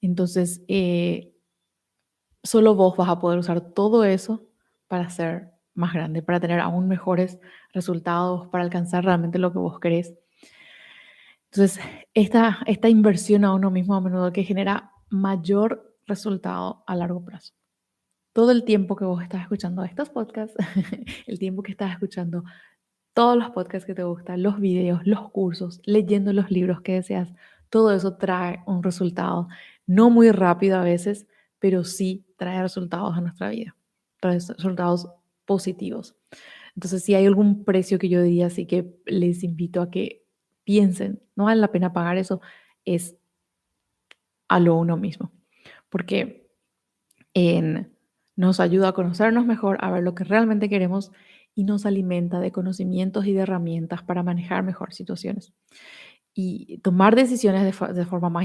Entonces, 0.00 0.62
eh, 0.68 1.34
solo 2.42 2.74
vos 2.74 2.96
vas 2.96 3.08
a 3.08 3.18
poder 3.18 3.38
usar 3.38 3.60
todo 3.60 4.04
eso 4.04 4.46
para 4.86 5.10
ser 5.10 5.52
más 5.74 5.92
grande, 5.92 6.22
para 6.22 6.40
tener 6.40 6.60
aún 6.60 6.88
mejores 6.88 7.38
resultados, 7.72 8.48
para 8.48 8.62
alcanzar 8.62 9.04
realmente 9.04 9.38
lo 9.38 9.52
que 9.52 9.58
vos 9.58 9.80
querés. 9.80 10.14
Entonces, 11.50 11.82
esta, 12.14 12.58
esta 12.66 12.88
inversión 12.88 13.44
a 13.44 13.54
uno 13.54 13.70
mismo 13.70 13.94
a 13.94 14.00
menudo 14.00 14.32
que 14.32 14.44
genera 14.44 14.92
mayor 15.08 15.96
resultado 16.06 16.84
a 16.86 16.96
largo 16.96 17.24
plazo. 17.24 17.54
Todo 18.34 18.50
el 18.50 18.64
tiempo 18.64 18.96
que 18.96 19.04
vos 19.04 19.22
estás 19.22 19.42
escuchando 19.42 19.84
estos 19.84 20.10
podcasts, 20.10 20.56
el 21.26 21.38
tiempo 21.38 21.62
que 21.62 21.70
estás 21.70 21.92
escuchando 21.92 22.44
todos 23.12 23.36
los 23.36 23.50
podcasts 23.50 23.86
que 23.86 23.94
te 23.94 24.02
gustan, 24.02 24.42
los 24.42 24.58
videos, 24.58 25.06
los 25.06 25.30
cursos, 25.30 25.80
leyendo 25.84 26.32
los 26.32 26.50
libros 26.50 26.80
que 26.80 26.94
deseas, 26.94 27.32
todo 27.70 27.92
eso 27.92 28.16
trae 28.16 28.58
un 28.66 28.82
resultado, 28.82 29.46
no 29.86 30.10
muy 30.10 30.32
rápido 30.32 30.78
a 30.78 30.82
veces, 30.82 31.28
pero 31.60 31.84
sí 31.84 32.26
trae 32.36 32.60
resultados 32.60 33.16
a 33.16 33.20
nuestra 33.20 33.50
vida, 33.50 33.76
trae 34.20 34.34
resultados 34.34 35.08
positivos. 35.44 36.16
Entonces, 36.74 37.04
si 37.04 37.14
hay 37.14 37.26
algún 37.26 37.64
precio 37.64 38.00
que 38.00 38.08
yo 38.08 38.20
diría, 38.20 38.46
así 38.48 38.66
que 38.66 38.96
les 39.06 39.44
invito 39.44 39.80
a 39.80 39.92
que 39.92 40.24
piensen, 40.64 41.22
no 41.36 41.44
vale 41.44 41.60
la 41.60 41.70
pena 41.70 41.92
pagar 41.92 42.16
eso, 42.16 42.40
es 42.84 43.16
a 44.48 44.58
lo 44.58 44.74
uno 44.74 44.96
mismo. 44.96 45.30
Porque 45.88 46.50
en 47.32 47.93
nos 48.36 48.60
ayuda 48.60 48.88
a 48.88 48.92
conocernos 48.92 49.46
mejor, 49.46 49.78
a 49.80 49.90
ver 49.90 50.02
lo 50.02 50.14
que 50.14 50.24
realmente 50.24 50.68
queremos 50.68 51.12
y 51.54 51.64
nos 51.64 51.86
alimenta 51.86 52.40
de 52.40 52.52
conocimientos 52.52 53.26
y 53.26 53.32
de 53.32 53.40
herramientas 53.40 54.02
para 54.02 54.22
manejar 54.22 54.62
mejor 54.62 54.92
situaciones 54.92 55.52
y 56.34 56.78
tomar 56.78 57.14
decisiones 57.14 57.62
de, 57.62 58.04
forma 58.04 58.28
más 58.28 58.44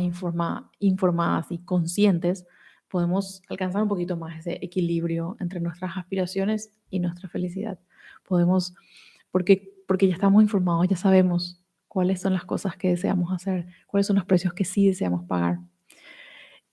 informadas 0.80 1.47
y 1.49 1.58
conscientes, 1.60 2.45
podemos 2.88 3.41
alcanzar 3.49 3.82
un 3.82 3.89
poquito 3.89 4.15
más 4.15 4.39
ese 4.39 4.60
equilibrio 4.63 5.36
entre 5.39 5.60
nuestras 5.60 5.97
aspiraciones 5.97 6.71
y 6.91 6.99
nuestra 6.99 7.28
felicidad. 7.30 7.80
Podemos, 8.28 8.75
porque, 9.32 9.73
porque 9.88 10.08
ya 10.08 10.13
estamos 10.13 10.43
informados, 10.43 10.88
ya 10.88 10.97
sabemos 10.97 11.63
cuáles 11.88 12.21
son 12.21 12.34
las 12.34 12.45
cosas 12.45 12.78
que 12.78 12.89
deseamos 12.89 13.32
hacer, 13.34 13.65
cuáles 13.88 14.06
son 14.06 14.17
los 14.17 14.25
precios 14.25 14.54
que 14.54 14.65
sí 14.65 14.88
deseamos 14.88 15.25
pagar. 15.25 15.60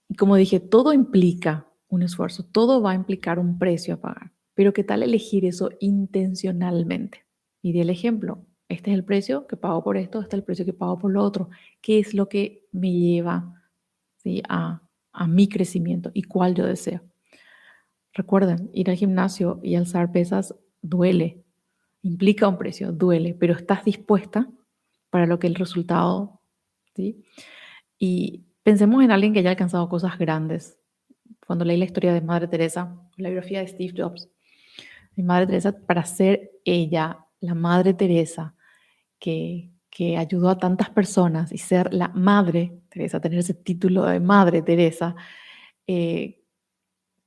Y 0.09 0.17
como 0.17 0.37
dije, 0.37 0.61
todo 0.61 0.93
implica 0.93 1.67
un 1.97 2.03
esfuerzo, 2.03 2.45
todo 2.45 2.81
va 2.81 2.93
a 2.93 2.95
implicar 2.95 3.39
un 3.39 3.59
precio 3.59 3.95
a 3.95 4.01
pagar, 4.01 4.33
pero 4.55 4.73
¿qué 4.73 4.85
tal 4.85 5.03
elegir 5.03 5.45
eso 5.45 5.71
intencionalmente? 5.81 7.25
Y 7.63 7.73
di 7.73 7.81
el 7.81 7.91
ejemplo, 7.91 8.47
este 8.69 8.91
es 8.91 8.97
el 8.97 9.05
precio 9.05 9.47
que 9.47 9.57
pago 9.57 9.83
por 9.83 9.97
esto, 9.97 10.21
este 10.21 10.37
es 10.37 10.41
el 10.41 10.45
precio 10.45 10.65
que 10.65 10.73
pago 10.73 10.99
por 10.99 11.13
lo 11.13 11.23
otro. 11.23 11.51
¿Qué 11.81 11.99
es 11.99 12.15
lo 12.15 12.29
que 12.29 12.65
me 12.73 12.93
lleva 12.93 13.55
a, 14.49 14.83
a 15.13 15.27
mi 15.29 15.49
crecimiento 15.49 16.11
y 16.15 16.23
cuál 16.23 16.55
yo 16.55 16.67
deseo? 16.67 17.01
Recuerden, 18.13 18.71
ir 18.73 18.91
al 18.91 18.97
gimnasio 18.97 19.61
y 19.63 19.75
alzar 19.75 20.11
pesas 20.11 20.55
duele, 20.81 21.45
implica 22.03 22.49
un 22.49 22.59
precio, 22.59 22.93
duele, 22.93 23.35
pero 23.35 23.55
estás 23.55 23.85
dispuesta 23.85 24.49
para 25.11 25.27
lo 25.27 25.39
que 25.39 25.47
el 25.47 25.55
resultado, 25.55 26.41
¿sí? 26.95 27.25
Y 27.99 28.45
pensemos 28.63 29.05
en 29.05 29.11
alguien 29.11 29.33
que 29.33 29.41
haya 29.41 29.51
alcanzado 29.51 29.89
cosas 29.89 30.19
grandes. 30.19 30.79
Cuando 31.47 31.65
leí 31.65 31.77
la 31.77 31.85
historia 31.85 32.13
de 32.13 32.21
Madre 32.21 32.49
Teresa, 32.49 33.01
la 33.17 33.29
biografía 33.29 33.61
de 33.61 33.69
Steve 33.69 33.95
Jobs, 33.97 34.29
mi 35.15 35.23
Madre 35.23 35.47
Teresa, 35.47 35.73
para 35.87 36.05
ser 36.05 36.51
ella, 36.65 37.25
la 37.41 37.55
Madre 37.55 37.95
Teresa, 37.95 38.55
que, 39.19 39.71
que 39.89 40.17
ayudó 40.17 40.51
a 40.51 40.59
tantas 40.59 40.91
personas 40.91 41.53
y 41.53 41.59
ser 41.59 41.95
la 41.95 42.09
Madre 42.09 42.83
Teresa, 42.91 43.21
tener 43.21 43.39
ese 43.39 43.55
título 43.55 44.05
de 44.05 44.21
Madre 44.21 44.61
Teresa, 44.63 45.15
eh, 45.87 46.43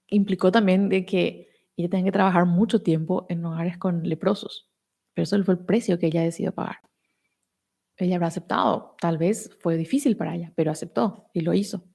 implicó 0.10 0.52
también 0.52 0.90
de 0.90 1.06
que 1.06 1.50
ella 1.78 1.90
tenía 1.90 2.06
que 2.06 2.12
trabajar 2.12 2.46
mucho 2.46 2.82
tiempo 2.82 3.26
en 3.30 3.46
hogares 3.46 3.78
con 3.78 4.04
leprosos. 4.04 4.70
Pero 5.14 5.24
eso 5.24 5.44
fue 5.44 5.54
el 5.54 5.66
precio 5.66 5.98
que 5.98 6.08
ella 6.08 6.24
decidió 6.24 6.54
pagar. 6.54 6.80
Ella 7.98 8.16
habrá 8.16 8.28
aceptado, 8.28 8.96
tal 9.00 9.18
vez 9.18 9.50
fue 9.62 9.78
difícil 9.78 10.16
para 10.16 10.36
ella, 10.36 10.52
pero 10.56 10.72
aceptó 10.72 11.30
y 11.34 11.42
lo 11.42 11.54
hizo. 11.54 11.89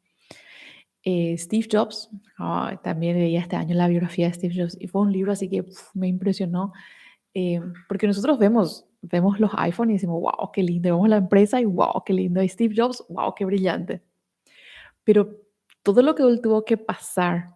Eh, 1.04 1.36
Steve 1.36 1.68
Jobs, 1.70 2.08
ah, 2.38 2.80
también 2.82 3.18
leía 3.18 3.40
este 3.40 3.56
año 3.56 3.74
la 3.74 3.88
biografía 3.88 4.26
de 4.26 4.34
Steve 4.34 4.54
Jobs 4.56 4.76
y 4.80 4.86
fue 4.86 5.02
un 5.02 5.12
libro 5.12 5.32
así 5.32 5.50
que 5.50 5.64
me 5.92 6.08
impresionó, 6.08 6.72
eh, 7.34 7.60
porque 7.88 8.06
nosotros 8.06 8.38
vemos, 8.38 8.86
vemos 9.02 9.38
los 9.38 9.50
iPhones 9.58 9.90
y 9.90 9.94
decimos, 9.94 10.22
wow, 10.22 10.50
qué 10.50 10.62
lindo, 10.62 10.88
vemos 10.88 11.08
la 11.10 11.18
empresa 11.18 11.60
y 11.60 11.66
wow, 11.66 12.02
qué 12.06 12.14
lindo, 12.14 12.42
y 12.42 12.48
Steve 12.48 12.74
Jobs, 12.74 13.04
wow, 13.10 13.34
qué 13.34 13.44
brillante. 13.44 14.02
Pero 15.04 15.28
todo 15.82 16.00
lo 16.00 16.14
que 16.14 16.22
él 16.22 16.40
tuvo 16.40 16.64
que 16.64 16.78
pasar, 16.78 17.54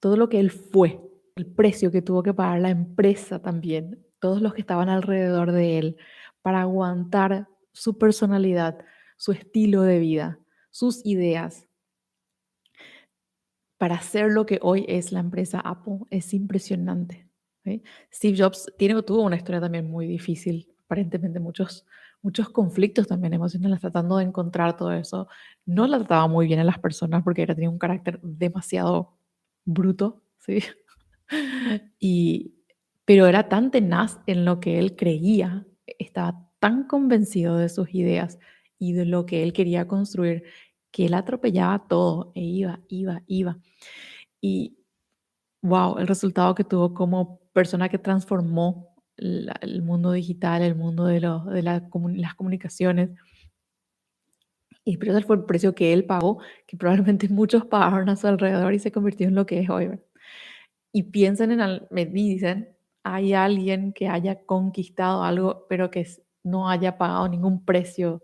todo 0.00 0.16
lo 0.16 0.28
que 0.28 0.40
él 0.40 0.50
fue, 0.50 1.00
el 1.36 1.46
precio 1.46 1.92
que 1.92 2.02
tuvo 2.02 2.24
que 2.24 2.34
pagar 2.34 2.60
la 2.60 2.70
empresa 2.70 3.40
también, 3.40 4.04
todos 4.18 4.42
los 4.42 4.52
que 4.52 4.62
estaban 4.62 4.88
alrededor 4.88 5.52
de 5.52 5.78
él, 5.78 5.96
para 6.42 6.62
aguantar 6.62 7.46
su 7.72 7.98
personalidad, 7.98 8.78
su 9.16 9.30
estilo 9.30 9.82
de 9.82 10.00
vida, 10.00 10.40
sus 10.70 11.06
ideas, 11.06 11.67
para 13.78 13.94
hacer 13.94 14.30
lo 14.30 14.44
que 14.44 14.58
hoy 14.62 14.84
es 14.88 15.12
la 15.12 15.20
empresa 15.20 15.60
Apple, 15.60 16.00
es 16.10 16.34
impresionante. 16.34 17.28
Steve 18.12 18.36
Jobs 18.36 18.72
tuvo 19.06 19.22
una 19.22 19.36
historia 19.36 19.60
también 19.60 19.90
muy 19.90 20.06
difícil, 20.06 20.68
aparentemente 20.84 21.40
muchos, 21.40 21.86
muchos 22.22 22.48
conflictos 22.50 23.06
también 23.06 23.34
emocionales 23.34 23.80
tratando 23.80 24.16
de 24.16 24.24
encontrar 24.24 24.76
todo 24.76 24.92
eso. 24.92 25.28
No 25.66 25.86
la 25.86 25.98
trataba 25.98 26.26
muy 26.28 26.46
bien 26.46 26.60
a 26.60 26.64
las 26.64 26.78
personas 26.78 27.22
porque 27.22 27.42
era, 27.42 27.54
tenía 27.54 27.70
un 27.70 27.78
carácter 27.78 28.20
demasiado 28.22 29.18
bruto, 29.64 30.22
¿sí? 30.38 30.60
Y, 32.00 32.54
pero 33.04 33.26
era 33.26 33.50
tan 33.50 33.70
tenaz 33.70 34.18
en 34.26 34.46
lo 34.46 34.60
que 34.60 34.78
él 34.78 34.96
creía, 34.96 35.66
estaba 35.98 36.48
tan 36.58 36.84
convencido 36.84 37.58
de 37.58 37.68
sus 37.68 37.94
ideas 37.94 38.38
y 38.78 38.94
de 38.94 39.04
lo 39.04 39.26
que 39.26 39.42
él 39.42 39.52
quería 39.52 39.86
construir, 39.86 40.44
que 40.98 41.06
él 41.06 41.14
atropellaba 41.14 41.86
todo 41.86 42.32
e 42.34 42.40
iba, 42.42 42.80
iba, 42.88 43.22
iba. 43.28 43.56
Y 44.40 44.76
wow, 45.62 45.98
el 45.98 46.08
resultado 46.08 46.56
que 46.56 46.64
tuvo 46.64 46.92
como 46.92 47.38
persona 47.52 47.88
que 47.88 47.98
transformó 47.98 48.96
el 49.16 49.82
mundo 49.82 50.10
digital, 50.10 50.62
el 50.62 50.74
mundo 50.74 51.04
de, 51.04 51.20
de 51.20 51.62
las 51.62 51.82
comunicaciones. 52.34 53.10
Y 54.84 54.96
pero 54.96 55.12
ese 55.16 55.24
fue 55.24 55.36
el 55.36 55.44
precio 55.44 55.72
que 55.72 55.92
él 55.92 56.04
pagó, 56.04 56.40
que 56.66 56.76
probablemente 56.76 57.28
muchos 57.30 57.64
pagaron 57.64 58.08
a 58.08 58.16
su 58.16 58.26
alrededor 58.26 58.74
y 58.74 58.80
se 58.80 58.90
convirtió 58.90 59.28
en 59.28 59.36
lo 59.36 59.46
que 59.46 59.60
es 59.60 59.70
hoy. 59.70 60.00
Y 60.92 61.04
piensen 61.04 61.52
en, 61.52 61.86
me 61.90 62.06
dicen, 62.06 62.76
hay 63.04 63.34
alguien 63.34 63.92
que 63.92 64.08
haya 64.08 64.44
conquistado 64.44 65.22
algo, 65.22 65.64
pero 65.68 65.92
que 65.92 66.04
no 66.42 66.68
haya 66.68 66.98
pagado 66.98 67.28
ningún 67.28 67.64
precio 67.64 68.20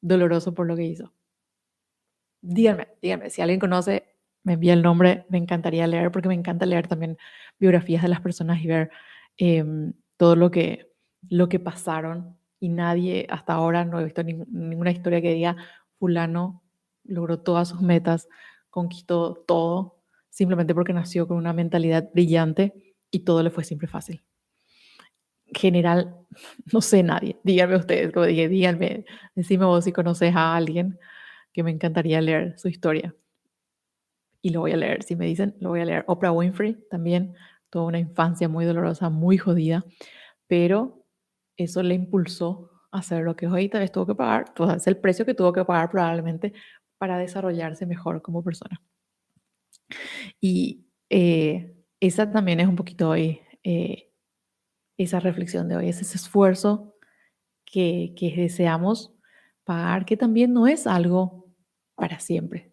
doloroso 0.00 0.52
por 0.52 0.66
lo 0.66 0.74
que 0.74 0.84
hizo. 0.84 1.12
Díganme, 2.40 2.88
díganme, 3.02 3.30
si 3.30 3.42
alguien 3.42 3.60
conoce 3.60 4.18
me 4.48 4.54
envía 4.54 4.72
el 4.72 4.82
nombre, 4.82 5.26
me 5.28 5.38
encantaría 5.38 5.86
leer, 5.86 6.10
porque 6.10 6.28
me 6.28 6.34
encanta 6.34 6.66
leer 6.66 6.88
también 6.88 7.18
biografías 7.58 8.02
de 8.02 8.08
las 8.08 8.20
personas 8.22 8.62
y 8.62 8.66
ver 8.66 8.90
em, 9.36 9.92
todo 10.16 10.36
lo 10.36 10.50
que, 10.50 10.90
lo 11.28 11.48
que 11.48 11.60
pasaron. 11.60 12.36
Y 12.58 12.70
nadie, 12.70 13.26
hasta 13.30 13.52
ahora, 13.52 13.84
no 13.84 14.00
he 14.00 14.04
visto 14.04 14.22
ninguna 14.24 14.90
historia 14.90 15.20
que 15.20 15.34
diga, 15.34 15.56
fulano 15.98 16.62
logró 17.04 17.40
todas 17.40 17.68
sus 17.68 17.82
metas, 17.82 18.28
conquistó 18.70 19.34
todo, 19.46 20.02
simplemente 20.30 20.74
porque 20.74 20.92
nació 20.92 21.28
con 21.28 21.36
una 21.36 21.52
mentalidad 21.52 22.10
brillante 22.12 22.72
y 23.10 23.20
todo 23.20 23.42
le 23.42 23.50
fue 23.50 23.64
siempre 23.64 23.86
fácil. 23.86 24.24
General, 25.46 26.16
no 26.72 26.80
sé 26.80 27.02
nadie. 27.02 27.38
Díganme 27.44 27.76
ustedes, 27.76 28.12
como 28.12 28.26
dije, 28.26 28.48
díganme, 28.48 29.04
decime 29.34 29.66
vos 29.66 29.84
si 29.84 29.92
conoces 29.92 30.34
a 30.34 30.56
alguien 30.56 30.98
que 31.58 31.64
me 31.64 31.72
encantaría 31.72 32.20
leer 32.20 32.56
su 32.56 32.68
historia 32.68 33.16
y 34.40 34.50
lo 34.50 34.60
voy 34.60 34.70
a 34.70 34.76
leer. 34.76 35.02
Si 35.02 35.16
me 35.16 35.26
dicen, 35.26 35.56
lo 35.58 35.70
voy 35.70 35.80
a 35.80 35.86
leer. 35.86 36.04
Oprah 36.06 36.30
Winfrey 36.30 36.86
también, 36.88 37.34
toda 37.68 37.86
una 37.86 37.98
infancia 37.98 38.48
muy 38.48 38.64
dolorosa, 38.64 39.10
muy 39.10 39.38
jodida, 39.38 39.84
pero 40.46 41.04
eso 41.56 41.82
le 41.82 41.96
impulsó 41.96 42.70
a 42.92 42.98
hacer 42.98 43.24
lo 43.24 43.34
que 43.34 43.48
hoy 43.48 43.68
tal 43.68 43.80
vez 43.80 43.90
tuvo 43.90 44.06
que 44.06 44.14
pagar, 44.14 44.54
es 44.76 44.86
el 44.86 44.98
precio 44.98 45.26
que 45.26 45.34
tuvo 45.34 45.52
que 45.52 45.64
pagar 45.64 45.90
probablemente 45.90 46.52
para 46.96 47.18
desarrollarse 47.18 47.86
mejor 47.86 48.22
como 48.22 48.44
persona. 48.44 48.80
Y 50.40 50.86
eh, 51.10 51.74
esa 51.98 52.30
también 52.30 52.60
es 52.60 52.68
un 52.68 52.76
poquito 52.76 53.08
hoy, 53.08 53.40
eh, 53.64 54.12
esa 54.96 55.18
reflexión 55.18 55.66
de 55.66 55.74
hoy, 55.74 55.88
es 55.88 56.00
ese 56.00 56.18
esfuerzo 56.18 56.94
que, 57.64 58.14
que 58.16 58.32
deseamos 58.36 59.12
pagar, 59.64 60.04
que 60.04 60.16
también 60.16 60.52
no 60.52 60.68
es 60.68 60.86
algo 60.86 61.47
para 61.98 62.20
siempre, 62.20 62.72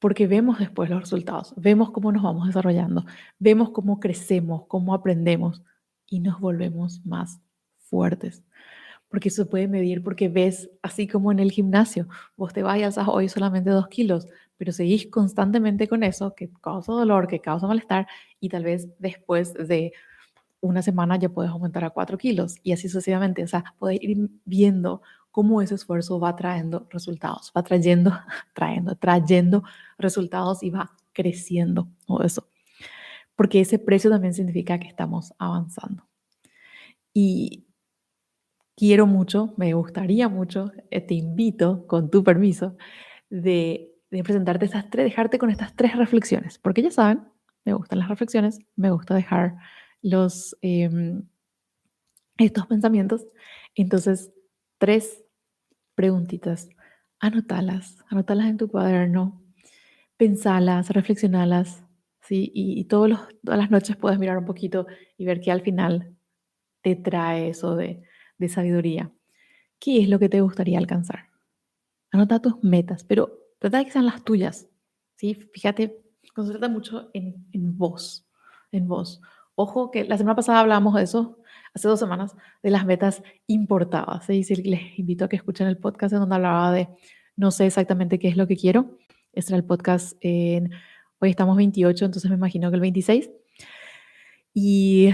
porque 0.00 0.26
vemos 0.26 0.58
después 0.58 0.90
los 0.90 1.00
resultados, 1.00 1.54
vemos 1.56 1.92
cómo 1.92 2.10
nos 2.10 2.24
vamos 2.24 2.48
desarrollando, 2.48 3.04
vemos 3.38 3.70
cómo 3.70 4.00
crecemos, 4.00 4.66
cómo 4.66 4.94
aprendemos 4.94 5.62
y 6.08 6.18
nos 6.18 6.40
volvemos 6.40 7.00
más 7.06 7.40
fuertes. 7.78 8.42
Porque 9.08 9.28
eso 9.28 9.44
se 9.44 9.48
puede 9.48 9.68
medir 9.68 10.02
porque 10.02 10.28
ves, 10.28 10.70
así 10.82 11.06
como 11.06 11.30
en 11.30 11.38
el 11.38 11.52
gimnasio, 11.52 12.08
vos 12.36 12.52
te 12.52 12.64
vas 12.64 12.78
y 12.78 12.82
alzas 12.82 13.06
hoy 13.06 13.28
solamente 13.28 13.70
dos 13.70 13.86
kilos, 13.86 14.26
pero 14.56 14.72
seguís 14.72 15.06
constantemente 15.06 15.86
con 15.86 16.02
eso 16.02 16.34
que 16.34 16.50
causa 16.60 16.92
dolor, 16.92 17.28
que 17.28 17.40
causa 17.40 17.68
malestar 17.68 18.08
y 18.40 18.48
tal 18.48 18.64
vez 18.64 18.88
después 18.98 19.54
de 19.54 19.92
una 20.60 20.82
semana 20.82 21.16
ya 21.16 21.28
puedes 21.28 21.52
aumentar 21.52 21.84
a 21.84 21.90
cuatro 21.90 22.18
kilos 22.18 22.56
y 22.64 22.72
así 22.72 22.88
sucesivamente. 22.88 23.44
O 23.44 23.46
sea, 23.46 23.64
puedes 23.78 24.02
ir 24.02 24.28
viendo 24.44 25.02
cómo 25.34 25.60
ese 25.60 25.74
esfuerzo 25.74 26.20
va 26.20 26.36
trayendo 26.36 26.86
resultados, 26.90 27.52
va 27.56 27.64
trayendo, 27.64 28.12
trayendo, 28.54 28.94
trayendo 28.94 29.64
resultados 29.98 30.62
y 30.62 30.70
va 30.70 30.92
creciendo 31.12 31.88
todo 32.06 32.22
eso. 32.22 32.48
Porque 33.34 33.60
ese 33.60 33.80
precio 33.80 34.10
también 34.10 34.32
significa 34.32 34.78
que 34.78 34.86
estamos 34.86 35.34
avanzando. 35.38 36.06
Y 37.12 37.66
quiero 38.76 39.08
mucho, 39.08 39.54
me 39.56 39.74
gustaría 39.74 40.28
mucho, 40.28 40.70
eh, 40.92 41.00
te 41.00 41.14
invito, 41.14 41.84
con 41.88 42.10
tu 42.10 42.22
permiso, 42.22 42.76
de, 43.28 43.90
presentarte 44.10 44.66
estas 44.66 44.88
tres, 44.88 45.06
dejarte 45.06 45.38
con 45.38 45.50
estas 45.50 45.74
tres 45.74 45.96
reflexiones, 45.96 46.60
porque 46.60 46.82
ya 46.82 46.92
saben, 46.92 47.24
me 47.64 47.72
gustan 47.72 47.98
las 47.98 48.08
reflexiones, 48.08 48.60
me 48.76 48.92
gusta 48.92 49.16
dejar 49.16 49.56
los, 50.00 50.56
em, 50.62 51.24
estos 52.38 52.68
pensamientos. 52.68 53.26
Entonces, 53.74 54.30
tres 54.78 55.23
preguntitas, 55.94 56.68
anotalas, 57.20 57.96
anotalas 58.08 58.48
en 58.48 58.56
tu 58.58 58.68
cuaderno, 58.68 59.42
pensalas, 60.16 60.90
reflexionalas, 60.90 61.84
¿sí? 62.20 62.50
Y, 62.54 62.84
todos 62.84 63.10
todas 63.42 63.58
las 63.58 63.70
noches 63.70 63.96
puedes 63.96 64.18
mirar 64.18 64.38
un 64.38 64.44
poquito 64.44 64.86
y 65.16 65.24
ver 65.24 65.40
que 65.40 65.50
al 65.50 65.62
final 65.62 66.16
te 66.82 66.96
trae 66.96 67.48
eso 67.48 67.76
de, 67.76 68.02
de 68.38 68.48
sabiduría. 68.48 69.10
¿Qué 69.78 70.02
es 70.02 70.08
lo 70.08 70.18
que 70.18 70.28
te 70.28 70.40
gustaría 70.40 70.78
alcanzar? 70.78 71.30
Anota 72.10 72.40
tus 72.40 72.62
metas, 72.62 73.04
pero 73.04 73.38
trata 73.58 73.78
de 73.78 73.84
que 73.86 73.90
sean 73.90 74.06
las 74.06 74.24
tuyas. 74.24 74.68
¿sí? 75.16 75.34
Fíjate, 75.34 76.02
concentra 76.34 76.68
mucho 76.68 77.10
en, 77.12 77.46
en 77.52 77.76
vos, 77.76 78.26
en 78.72 78.88
vos. 78.88 79.20
Ojo 79.54 79.90
que 79.90 80.04
la 80.04 80.18
semana 80.18 80.36
pasada 80.36 80.60
hablamos 80.60 80.94
de 80.94 81.02
eso, 81.02 81.38
hace 81.74 81.88
dos 81.88 81.98
semanas, 81.98 82.34
de 82.62 82.70
las 82.70 82.86
metas 82.86 83.22
importadas. 83.46 84.26
¿sí? 84.26 84.42
les 84.64 84.98
invito 84.98 85.24
a 85.24 85.28
que 85.28 85.36
escuchen 85.36 85.66
el 85.66 85.76
podcast 85.76 86.12
en 86.12 86.20
donde 86.20 86.36
hablaba 86.36 86.72
de 86.72 86.88
no 87.36 87.50
sé 87.50 87.66
exactamente 87.66 88.18
qué 88.18 88.28
es 88.28 88.36
lo 88.36 88.46
que 88.46 88.56
quiero. 88.56 88.96
Este 89.32 89.52
era 89.52 89.58
el 89.58 89.64
podcast 89.64 90.16
en, 90.20 90.70
hoy 91.18 91.30
estamos 91.30 91.56
28, 91.56 92.04
entonces 92.04 92.30
me 92.30 92.36
imagino 92.36 92.70
que 92.70 92.76
el 92.76 92.80
26. 92.80 93.30
Y 94.54 95.10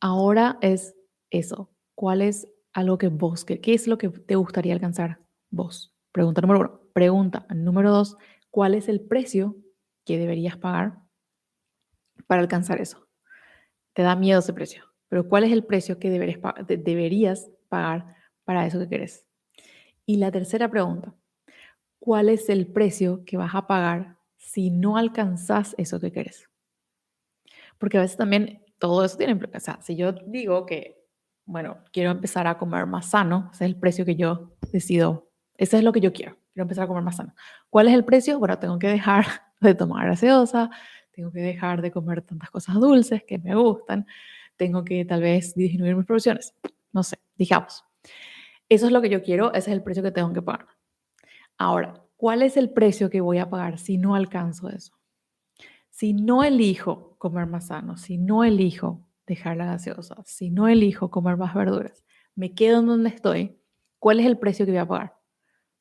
ahora 0.00 0.58
es 0.62 0.96
eso. 1.30 1.70
¿Cuál 1.94 2.22
es 2.22 2.48
algo 2.72 2.96
que 2.96 3.08
vos, 3.08 3.44
qué, 3.44 3.60
qué 3.60 3.74
es 3.74 3.86
lo 3.86 3.98
que 3.98 4.08
te 4.08 4.36
gustaría 4.36 4.72
alcanzar 4.72 5.20
vos? 5.50 5.94
Pregunta 6.12 6.40
número 6.40 6.60
uno. 6.60 6.80
Pregunta 6.94 7.46
número 7.54 7.92
dos, 7.92 8.16
¿cuál 8.50 8.74
es 8.74 8.88
el 8.88 9.00
precio 9.00 9.56
que 10.04 10.18
deberías 10.18 10.56
pagar 10.56 10.98
para 12.26 12.40
alcanzar 12.40 12.80
eso? 12.80 13.06
Te 13.92 14.02
da 14.02 14.16
miedo 14.16 14.40
ese 14.40 14.52
precio, 14.52 14.84
pero 15.08 15.28
¿cuál 15.28 15.44
es 15.44 15.52
el 15.52 15.64
precio 15.64 15.98
que 15.98 16.10
deberías, 16.10 17.50
pagar 17.68 18.16
para 18.44 18.66
eso 18.66 18.78
que 18.78 18.88
querés? 18.88 19.26
Y 20.06 20.16
la 20.16 20.30
tercera 20.30 20.70
pregunta, 20.70 21.14
¿cuál 21.98 22.28
es 22.28 22.48
el 22.48 22.66
precio 22.66 23.24
que 23.24 23.36
vas 23.36 23.54
a 23.54 23.66
pagar 23.66 24.16
si 24.36 24.70
no 24.70 24.96
alcanzas 24.96 25.74
eso 25.78 26.00
que 26.00 26.12
querés? 26.12 26.48
Porque 27.78 27.98
a 27.98 28.02
veces 28.02 28.16
también 28.16 28.62
todo 28.78 29.04
eso 29.04 29.16
tiene 29.16 29.34
O 29.34 29.60
sea, 29.60 29.80
si 29.82 29.96
yo 29.96 30.12
digo 30.12 30.66
que, 30.66 31.04
bueno, 31.44 31.78
quiero 31.92 32.10
empezar 32.10 32.46
a 32.46 32.58
comer 32.58 32.86
más 32.86 33.10
sano, 33.10 33.50
ese 33.52 33.64
es 33.64 33.70
el 33.70 33.76
precio 33.76 34.04
que 34.04 34.16
yo 34.16 34.52
decido, 34.72 35.30
ese 35.56 35.78
es 35.78 35.84
lo 35.84 35.92
que 35.92 36.00
yo 36.00 36.12
quiero, 36.12 36.36
quiero 36.52 36.64
empezar 36.64 36.84
a 36.84 36.88
comer 36.88 37.02
más 37.02 37.16
sano. 37.16 37.34
¿Cuál 37.70 37.88
es 37.88 37.94
el 37.94 38.04
precio? 38.04 38.38
Bueno, 38.38 38.58
tengo 38.58 38.78
que 38.78 38.88
dejar 38.88 39.26
de 39.60 39.74
tomar 39.74 40.06
gaseosa, 40.06 40.70
tengo 41.12 41.32
que 41.32 41.40
dejar 41.40 41.82
de 41.82 41.90
comer 41.90 42.22
tantas 42.22 42.50
cosas 42.50 42.76
dulces 42.76 43.24
que 43.24 43.38
me 43.38 43.54
gustan, 43.54 44.06
tengo 44.58 44.84
que 44.84 45.04
tal 45.06 45.22
vez 45.22 45.54
disminuir 45.54 45.96
mis 45.96 46.04
proporciones, 46.04 46.54
no 46.92 47.02
sé, 47.02 47.18
digamos. 47.36 47.84
Eso 48.68 48.86
es 48.86 48.92
lo 48.92 49.00
que 49.00 49.08
yo 49.08 49.22
quiero, 49.22 49.54
ese 49.54 49.70
es 49.70 49.76
el 49.76 49.82
precio 49.82 50.02
que 50.02 50.10
tengo 50.10 50.32
que 50.34 50.42
pagar. 50.42 50.66
Ahora, 51.56 52.04
¿cuál 52.16 52.42
es 52.42 52.58
el 52.58 52.70
precio 52.70 53.08
que 53.08 53.22
voy 53.22 53.38
a 53.38 53.48
pagar 53.48 53.78
si 53.78 53.96
no 53.96 54.14
alcanzo 54.14 54.68
eso? 54.68 54.92
Si 55.88 56.12
no 56.12 56.44
elijo 56.44 57.16
comer 57.18 57.46
más 57.46 57.68
sano, 57.68 57.96
si 57.96 58.18
no 58.18 58.44
elijo 58.44 59.04
dejar 59.26 59.56
la 59.56 59.66
gaseosa, 59.66 60.16
si 60.24 60.50
no 60.50 60.68
elijo 60.68 61.10
comer 61.10 61.36
más 61.36 61.54
verduras, 61.54 62.04
me 62.34 62.54
quedo 62.54 62.80
en 62.80 62.86
donde 62.86 63.08
estoy, 63.08 63.58
¿cuál 63.98 64.20
es 64.20 64.26
el 64.26 64.38
precio 64.38 64.66
que 64.66 64.72
voy 64.72 64.80
a 64.80 64.86
pagar? 64.86 65.16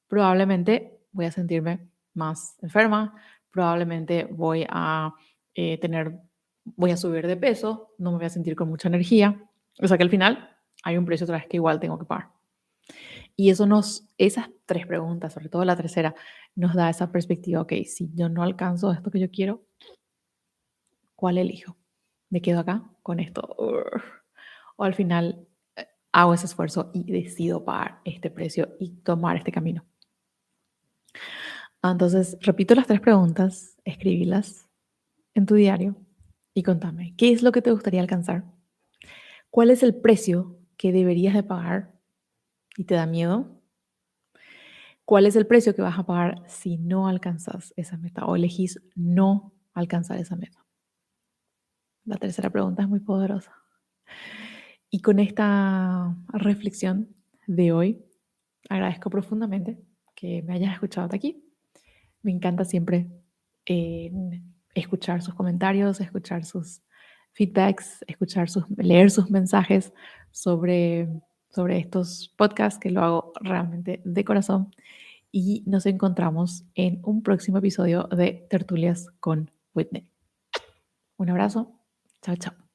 Probablemente 0.07 0.99
voy 1.11 1.25
a 1.25 1.31
sentirme 1.31 1.87
más 2.13 2.57
enferma, 2.63 3.15
probablemente 3.51 4.25
voy 4.25 4.65
a 4.69 5.13
eh, 5.53 5.77
tener, 5.79 6.19
voy 6.75 6.91
a 6.91 6.97
subir 6.97 7.27
de 7.27 7.37
peso, 7.37 7.93
no 7.97 8.11
me 8.11 8.17
voy 8.17 8.25
a 8.25 8.29
sentir 8.29 8.55
con 8.55 8.69
mucha 8.69 8.87
energía. 8.87 9.49
O 9.79 9.87
sea 9.87 9.97
que 9.97 10.03
al 10.03 10.09
final 10.09 10.57
hay 10.83 10.97
un 10.97 11.05
precio 11.05 11.25
otra 11.25 11.37
vez 11.37 11.47
que 11.47 11.57
igual 11.57 11.79
tengo 11.79 11.97
que 11.97 12.05
pagar. 12.05 12.29
Y 13.35 13.49
eso 13.51 13.65
nos, 13.65 14.07
esas 14.17 14.49
tres 14.65 14.87
preguntas, 14.87 15.33
sobre 15.33 15.49
todo 15.49 15.63
la 15.63 15.75
tercera, 15.75 16.15
nos 16.55 16.73
da 16.73 16.89
esa 16.89 17.11
perspectiva, 17.11 17.61
ok, 17.61 17.73
si 17.85 18.09
yo 18.15 18.29
no 18.29 18.41
alcanzo 18.41 18.91
esto 18.91 19.11
que 19.11 19.19
yo 19.19 19.29
quiero, 19.29 19.63
¿cuál 21.15 21.37
elijo? 21.37 21.77
¿Me 22.29 22.41
quedo 22.41 22.59
acá 22.59 22.83
con 23.03 23.19
esto? 23.19 23.41
O 24.75 24.83
al 24.83 24.95
final 24.95 25.47
eh, 25.75 25.87
hago 26.11 26.33
ese 26.33 26.47
esfuerzo 26.47 26.89
y 26.93 27.11
decido 27.11 27.63
pagar 27.63 28.01
este 28.05 28.31
precio 28.31 28.75
y 28.79 28.89
tomar 29.01 29.37
este 29.37 29.51
camino. 29.51 29.85
Entonces, 31.83 32.37
repito 32.41 32.75
las 32.75 32.87
tres 32.87 33.01
preguntas, 33.01 33.77
escribílas 33.85 34.67
en 35.35 35.45
tu 35.45 35.55
diario 35.55 35.95
y 36.57 36.63
contame, 36.63 37.13
¿qué 37.17 37.31
es 37.31 37.43
lo 37.43 37.51
que 37.51 37.61
te 37.61 37.71
gustaría 37.71 38.01
alcanzar? 38.01 38.43
¿Cuál 39.51 39.69
es 39.69 39.83
el 39.83 39.93
precio 39.93 40.57
que 40.75 40.91
deberías 40.91 41.35
de 41.35 41.43
pagar 41.43 41.93
y 42.75 42.85
te 42.85 42.95
da 42.95 43.05
miedo? 43.05 43.61
¿Cuál 45.05 45.27
es 45.27 45.35
el 45.35 45.45
precio 45.45 45.75
que 45.75 45.83
vas 45.83 45.99
a 45.99 46.07
pagar 46.07 46.41
si 46.47 46.77
no 46.77 47.07
alcanzas 47.07 47.75
esa 47.77 47.97
meta 47.97 48.25
o 48.25 48.35
elegís 48.35 48.81
no 48.95 49.53
alcanzar 49.75 50.17
esa 50.17 50.35
meta? 50.35 50.65
La 52.05 52.17
tercera 52.17 52.49
pregunta 52.49 52.81
es 52.81 52.89
muy 52.89 53.01
poderosa. 53.01 53.53
Y 54.89 55.03
con 55.03 55.19
esta 55.19 56.17
reflexión 56.29 57.15
de 57.45 57.71
hoy, 57.71 58.03
agradezco 58.67 59.11
profundamente 59.11 59.79
que 60.15 60.41
me 60.41 60.55
hayas 60.55 60.73
escuchado 60.73 61.05
hasta 61.05 61.17
aquí. 61.17 61.53
Me 62.23 62.31
encanta 62.31 62.65
siempre 62.65 63.11
eh, 63.67 64.11
escuchar 64.79 65.21
sus 65.21 65.33
comentarios, 65.33 65.99
escuchar 66.01 66.45
sus 66.45 66.81
feedbacks, 67.33 68.03
escuchar 68.07 68.49
sus, 68.49 68.65
leer 68.77 69.11
sus 69.11 69.29
mensajes 69.29 69.93
sobre, 70.31 71.07
sobre 71.49 71.77
estos 71.77 72.33
podcasts 72.37 72.79
que 72.79 72.89
lo 72.89 73.03
hago 73.03 73.33
realmente 73.41 74.01
de 74.03 74.25
corazón. 74.25 74.73
Y 75.31 75.63
nos 75.67 75.85
encontramos 75.85 76.65
en 76.75 76.99
un 77.03 77.21
próximo 77.21 77.57
episodio 77.57 78.03
de 78.05 78.47
Tertulias 78.49 79.09
con 79.19 79.51
Whitney. 79.73 80.09
Un 81.17 81.29
abrazo. 81.29 81.79
Chao, 82.21 82.35
chao. 82.37 82.66